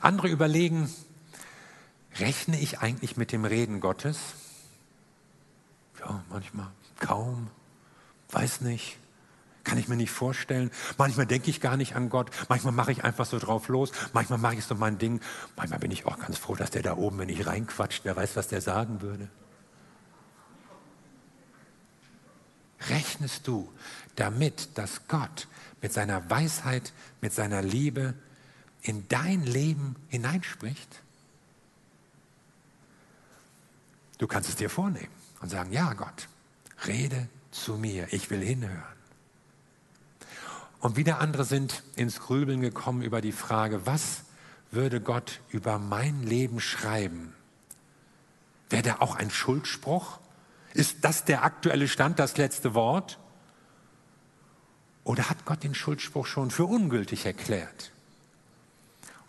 Andere 0.00 0.28
überlegen, 0.28 0.92
rechne 2.18 2.58
ich 2.58 2.80
eigentlich 2.80 3.16
mit 3.16 3.32
dem 3.32 3.44
Reden 3.44 3.80
Gottes? 3.80 4.18
Ja, 6.00 6.22
manchmal 6.30 6.68
kaum, 6.98 7.48
weiß 8.30 8.62
nicht, 8.62 8.98
kann 9.64 9.78
ich 9.78 9.88
mir 9.88 9.96
nicht 9.96 10.10
vorstellen. 10.10 10.70
Manchmal 10.98 11.26
denke 11.26 11.50
ich 11.50 11.60
gar 11.60 11.76
nicht 11.76 11.94
an 11.94 12.08
Gott, 12.08 12.30
manchmal 12.48 12.72
mache 12.72 12.92
ich 12.92 13.04
einfach 13.04 13.26
so 13.26 13.38
drauf 13.38 13.68
los, 13.68 13.92
manchmal 14.12 14.38
mache 14.38 14.54
ich 14.54 14.64
so 14.64 14.74
mein 14.74 14.98
Ding, 14.98 15.20
manchmal 15.56 15.78
bin 15.80 15.90
ich 15.90 16.06
auch 16.06 16.18
ganz 16.18 16.38
froh, 16.38 16.54
dass 16.54 16.70
der 16.70 16.82
da 16.82 16.96
oben, 16.96 17.18
wenn 17.18 17.28
ich 17.28 17.46
reinquatscht, 17.46 18.04
wer 18.04 18.16
weiß, 18.16 18.36
was 18.36 18.48
der 18.48 18.60
sagen 18.60 19.02
würde. 19.02 19.28
Rechnest 22.88 23.46
du 23.46 23.70
damit, 24.16 24.78
dass 24.78 25.06
Gott 25.06 25.48
mit 25.82 25.92
seiner 25.92 26.28
Weisheit, 26.30 26.92
mit 27.20 27.32
seiner 27.32 27.62
Liebe, 27.62 28.14
in 28.82 29.06
dein 29.08 29.42
Leben 29.44 29.96
hineinspricht? 30.08 31.02
Du 34.18 34.26
kannst 34.26 34.48
es 34.48 34.56
dir 34.56 34.70
vornehmen 34.70 35.12
und 35.40 35.48
sagen, 35.48 35.72
ja 35.72 35.94
Gott, 35.94 36.28
rede 36.86 37.28
zu 37.50 37.76
mir, 37.76 38.12
ich 38.12 38.30
will 38.30 38.40
hinhören. 38.40 39.00
Und 40.80 40.96
wieder 40.96 41.20
andere 41.20 41.44
sind 41.44 41.82
ins 41.96 42.20
Grübeln 42.20 42.60
gekommen 42.60 43.02
über 43.02 43.20
die 43.20 43.32
Frage, 43.32 43.86
was 43.86 44.22
würde 44.70 45.00
Gott 45.00 45.40
über 45.50 45.78
mein 45.78 46.22
Leben 46.22 46.60
schreiben? 46.60 47.34
Wäre 48.70 48.82
da 48.82 48.96
auch 49.00 49.14
ein 49.16 49.30
Schuldspruch? 49.30 50.20
Ist 50.72 51.04
das 51.04 51.24
der 51.24 51.42
aktuelle 51.42 51.88
Stand, 51.88 52.18
das 52.18 52.36
letzte 52.36 52.74
Wort? 52.74 53.18
Oder 55.02 55.28
hat 55.28 55.44
Gott 55.44 55.64
den 55.64 55.74
Schuldspruch 55.74 56.26
schon 56.26 56.50
für 56.50 56.64
ungültig 56.64 57.26
erklärt? 57.26 57.92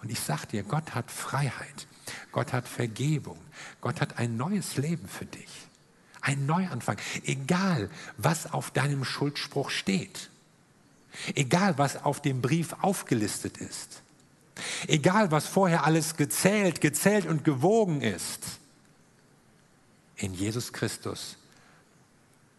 Und 0.02 0.12
ich 0.12 0.20
sage 0.20 0.48
dir, 0.48 0.64
Gott 0.64 0.96
hat 0.96 1.12
Freiheit. 1.12 1.88
Gott 2.32 2.54
hat 2.54 2.68
Vergebung. 2.68 3.38
Gott 3.82 4.02
hat 4.02 4.18
ein 4.18 4.38
neues 4.38 4.78
Leben 4.78 5.08
für 5.08 5.26
dich. 5.26 5.68
Ein 6.22 6.46
Neuanfang. 6.46 6.98
Egal, 7.26 7.90
was 8.18 8.52
auf 8.52 8.72
deinem 8.72 9.06
Schuldspruch 9.06 9.70
steht. 9.70 10.30
Egal, 11.36 11.78
was 11.78 12.04
auf 12.04 12.22
dem 12.22 12.42
Brief 12.42 12.74
aufgelistet 12.82 13.58
ist. 13.58 14.02
Egal, 14.88 15.32
was 15.32 15.48
vorher 15.48 15.86
alles 15.86 16.16
gezählt, 16.16 16.82
gezählt 16.82 17.26
und 17.26 17.44
gewogen 17.44 18.02
ist. 18.02 18.60
In 20.16 20.34
Jesus 20.34 20.72
Christus 20.74 21.38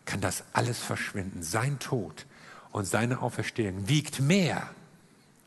kann 0.05 0.21
das 0.21 0.45
alles 0.53 0.79
verschwinden. 0.79 1.43
Sein 1.43 1.79
Tod 1.79 2.27
und 2.73 2.87
seine 2.87 3.23
Auferstehung 3.23 3.89
wiegt 3.89 4.21
mehr 4.21 4.71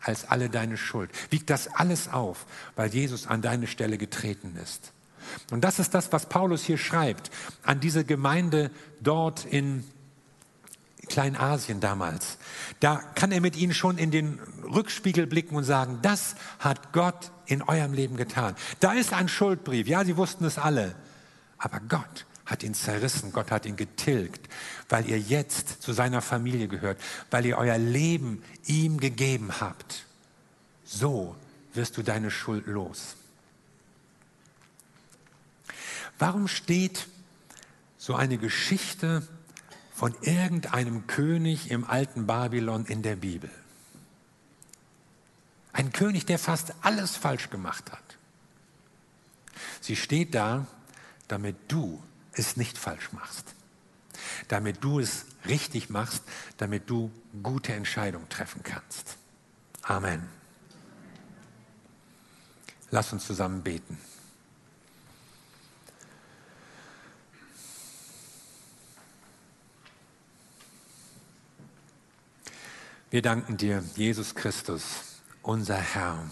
als 0.06 0.30
alle 0.30 0.50
deine 0.50 0.78
Schuld. 0.78 1.10
Wiegt 1.32 1.50
das 1.50 1.68
alles 1.68 2.08
auf, 2.08 2.46
weil 2.76 2.90
Jesus 2.90 3.28
an 3.28 3.42
deine 3.42 3.68
Stelle 3.68 3.98
getreten 3.98 4.56
ist. 4.62 4.94
Und 5.52 5.64
das 5.64 5.80
ist 5.80 5.96
das, 5.96 6.12
was 6.12 6.28
Paulus 6.28 6.64
hier 6.64 6.78
schreibt 6.78 7.32
an 7.64 7.80
diese 7.80 8.06
Gemeinde 8.06 8.70
dort 9.02 9.46
in 9.46 9.84
Kleinasien 11.08 11.80
damals. 11.80 12.38
Da 12.80 12.98
kann 13.16 13.32
er 13.32 13.42
mit 13.42 13.56
ihnen 13.56 13.74
schon 13.74 13.98
in 13.98 14.12
den 14.12 14.40
Rückspiegel 14.64 15.26
blicken 15.28 15.56
und 15.56 15.64
sagen, 15.64 16.00
das 16.02 16.36
hat 16.60 16.94
Gott 16.94 17.32
in 17.48 17.62
eurem 17.64 17.94
Leben 17.94 18.18
getan. 18.18 18.56
Da 18.80 18.94
ist 18.94 19.14
ein 19.14 19.28
Schuldbrief. 19.28 19.88
Ja, 19.88 20.06
sie 20.06 20.18
wussten 20.18 20.46
es 20.46 20.58
alle. 20.58 20.96
Aber 21.58 21.80
Gott 21.80 22.26
hat 22.46 22.64
ihn 22.64 22.74
zerrissen, 22.74 23.32
Gott 23.32 23.52
hat 23.52 23.66
ihn 23.66 23.76
getilgt, 23.76 24.48
weil 24.90 25.10
ihr 25.10 25.20
jetzt 25.20 25.82
zu 25.82 25.94
seiner 25.94 26.22
Familie 26.22 26.68
gehört, 26.68 27.02
weil 27.32 27.46
ihr 27.46 27.58
euer 27.58 27.78
Leben 27.78 28.44
ihm 28.66 29.00
gegeben 29.00 29.60
habt. 29.60 30.06
So 30.84 31.36
wirst 31.74 31.98
du 31.98 32.04
deine 32.04 32.30
Schuld 32.30 32.68
los. 32.68 33.16
Warum 36.20 36.48
steht 36.48 37.08
so 37.98 38.16
eine 38.16 38.38
Geschichte 38.38 39.28
von 39.94 40.16
irgendeinem 40.22 41.08
König 41.08 41.72
im 41.72 41.84
alten 41.84 42.28
Babylon 42.28 42.86
in 42.86 43.02
der 43.02 43.16
Bibel? 43.16 43.50
Ein 45.74 45.92
König, 45.92 46.26
der 46.26 46.40
fast 46.40 46.74
alles 46.82 47.18
falsch 47.18 47.50
gemacht 47.50 47.92
hat. 47.92 48.00
Sie 49.82 49.96
steht 49.96 50.34
da, 50.34 50.68
damit 51.28 51.58
du 51.68 52.02
es 52.36 52.58
nicht 52.58 52.78
falsch 52.78 53.12
machst. 53.12 53.56
Damit 54.48 54.84
du 54.84 55.00
es 55.00 55.26
richtig 55.48 55.90
machst, 55.90 56.24
damit 56.58 56.90
du 56.90 57.12
gute 57.44 57.74
Entscheidungen 57.74 58.30
treffen 58.30 58.64
kannst. 58.64 59.18
Amen. 59.82 60.28
Lass 62.92 63.12
uns 63.14 63.26
zusammen 63.26 63.64
beten. 63.64 63.98
Wir 73.12 73.22
danken 73.22 73.56
dir, 73.56 73.84
Jesus 73.96 74.36
Christus, 74.36 74.84
unser 75.42 75.78
Herr. 75.78 76.30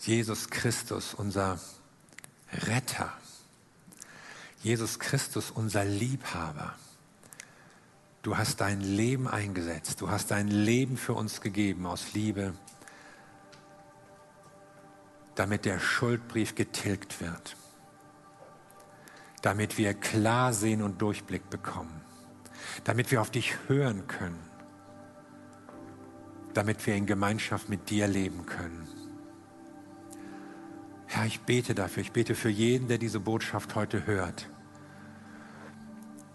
Jesus 0.00 0.50
Christus, 0.50 1.14
unser 1.14 1.58
Retter. 2.52 3.12
Jesus 4.62 4.98
Christus, 4.98 5.50
unser 5.50 5.84
Liebhaber. 5.84 6.74
Du 8.22 8.36
hast 8.36 8.60
dein 8.60 8.80
Leben 8.80 9.28
eingesetzt. 9.28 10.00
Du 10.00 10.10
hast 10.10 10.30
dein 10.30 10.48
Leben 10.48 10.96
für 10.96 11.14
uns 11.14 11.40
gegeben 11.40 11.86
aus 11.86 12.12
Liebe, 12.14 12.54
damit 15.34 15.64
der 15.64 15.78
Schuldbrief 15.78 16.54
getilgt 16.54 17.20
wird. 17.20 17.56
Damit 19.42 19.78
wir 19.78 19.94
klar 19.94 20.52
sehen 20.52 20.82
und 20.82 21.00
Durchblick 21.00 21.48
bekommen. 21.48 22.00
Damit 22.84 23.10
wir 23.10 23.20
auf 23.20 23.30
dich 23.30 23.54
hören 23.68 24.06
können 24.08 24.48
damit 26.58 26.84
wir 26.88 26.96
in 26.96 27.06
Gemeinschaft 27.06 27.68
mit 27.68 27.88
dir 27.88 28.08
leben 28.08 28.44
können. 28.44 28.88
Herr, 31.10 31.24
ich 31.24 31.40
bete 31.40 31.74
dafür, 31.74 32.02
ich 32.02 32.12
bete 32.12 32.34
für 32.34 32.50
jeden, 32.50 32.86
der 32.86 32.98
diese 32.98 33.18
Botschaft 33.18 33.74
heute 33.74 34.06
hört, 34.06 34.46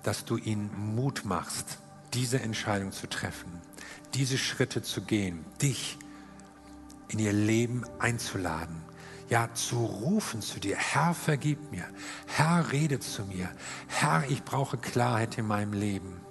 dass 0.02 0.26
du 0.26 0.38
ihn 0.38 0.72
Mut 0.76 1.26
machst, 1.26 1.78
diese 2.14 2.42
Entscheidung 2.42 2.92
zu 2.92 3.08
treffen, 3.08 3.62
diese 4.16 4.40
Schritte 4.40 4.82
zu 4.82 5.02
gehen, 5.02 5.46
dich 5.62 6.00
in 7.08 7.20
ihr 7.20 7.34
Leben 7.34 7.86
einzuladen, 8.00 8.82
ja 9.30 9.54
zu 9.54 9.86
rufen 9.86 10.42
zu 10.42 10.60
dir, 10.60 10.76
Herr, 10.76 11.14
vergib 11.14 11.72
mir, 11.72 11.86
Herr, 12.26 12.72
rede 12.72 13.00
zu 13.00 13.26
mir, 13.26 13.52
Herr, 13.88 14.24
ich 14.28 14.44
brauche 14.44 14.78
Klarheit 14.78 15.38
in 15.38 15.46
meinem 15.46 15.74
Leben. 15.74 16.23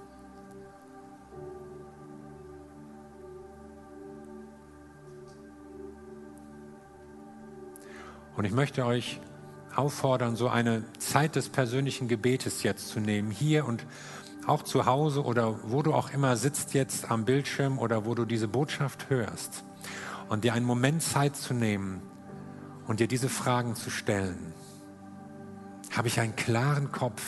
Und 8.36 8.44
ich 8.44 8.52
möchte 8.52 8.86
euch 8.86 9.20
auffordern, 9.74 10.36
so 10.36 10.48
eine 10.48 10.84
Zeit 10.98 11.36
des 11.36 11.48
persönlichen 11.48 12.08
Gebetes 12.08 12.62
jetzt 12.62 12.88
zu 12.88 13.00
nehmen, 13.00 13.30
hier 13.30 13.66
und 13.66 13.86
auch 14.46 14.62
zu 14.62 14.86
Hause 14.86 15.24
oder 15.24 15.58
wo 15.70 15.82
du 15.82 15.94
auch 15.94 16.10
immer 16.10 16.36
sitzt 16.36 16.74
jetzt 16.74 17.10
am 17.10 17.24
Bildschirm 17.24 17.78
oder 17.78 18.04
wo 18.04 18.14
du 18.14 18.24
diese 18.24 18.48
Botschaft 18.48 19.08
hörst 19.08 19.64
und 20.28 20.44
dir 20.44 20.52
einen 20.54 20.66
Moment 20.66 21.02
Zeit 21.02 21.36
zu 21.36 21.54
nehmen 21.54 22.02
und 22.86 23.00
dir 23.00 23.08
diese 23.08 23.28
Fragen 23.28 23.76
zu 23.76 23.90
stellen. 23.90 24.52
Habe 25.92 26.08
ich 26.08 26.20
einen 26.20 26.36
klaren 26.36 26.90
Kopf 26.90 27.22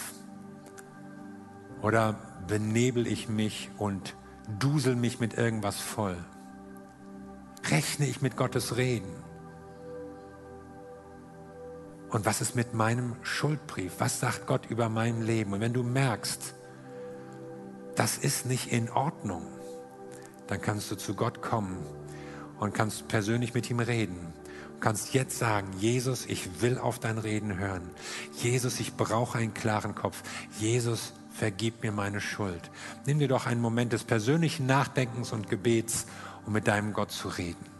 oder 1.82 2.16
benebel 2.48 3.06
ich 3.06 3.28
mich 3.28 3.70
und 3.78 4.16
dusel 4.58 4.96
mich 4.96 5.20
mit 5.20 5.34
irgendwas 5.34 5.78
voll? 5.78 6.16
Rechne 7.70 8.06
ich 8.06 8.20
mit 8.22 8.36
Gottes 8.36 8.76
Reden? 8.76 9.23
Und 12.14 12.26
was 12.26 12.40
ist 12.40 12.54
mit 12.54 12.74
meinem 12.74 13.16
Schuldbrief? 13.24 13.94
Was 13.98 14.20
sagt 14.20 14.46
Gott 14.46 14.66
über 14.70 14.88
mein 14.88 15.22
Leben? 15.22 15.52
Und 15.52 15.60
wenn 15.60 15.72
du 15.72 15.82
merkst, 15.82 16.54
das 17.96 18.18
ist 18.18 18.46
nicht 18.46 18.70
in 18.70 18.88
Ordnung, 18.88 19.42
dann 20.46 20.62
kannst 20.62 20.92
du 20.92 20.94
zu 20.94 21.14
Gott 21.16 21.42
kommen 21.42 21.84
und 22.60 22.72
kannst 22.72 23.08
persönlich 23.08 23.52
mit 23.52 23.68
ihm 23.68 23.80
reden. 23.80 24.32
Du 24.74 24.78
kannst 24.78 25.12
jetzt 25.12 25.40
sagen, 25.40 25.66
Jesus, 25.80 26.24
ich 26.26 26.62
will 26.62 26.78
auf 26.78 27.00
dein 27.00 27.18
Reden 27.18 27.58
hören. 27.58 27.90
Jesus, 28.34 28.78
ich 28.78 28.94
brauche 28.94 29.38
einen 29.38 29.52
klaren 29.52 29.96
Kopf. 29.96 30.22
Jesus, 30.60 31.14
vergib 31.32 31.82
mir 31.82 31.90
meine 31.90 32.20
Schuld. 32.20 32.70
Nimm 33.06 33.18
dir 33.18 33.26
doch 33.26 33.46
einen 33.46 33.60
Moment 33.60 33.92
des 33.92 34.04
persönlichen 34.04 34.66
Nachdenkens 34.66 35.32
und 35.32 35.50
Gebets, 35.50 36.06
um 36.46 36.52
mit 36.52 36.68
deinem 36.68 36.92
Gott 36.92 37.10
zu 37.10 37.26
reden. 37.26 37.73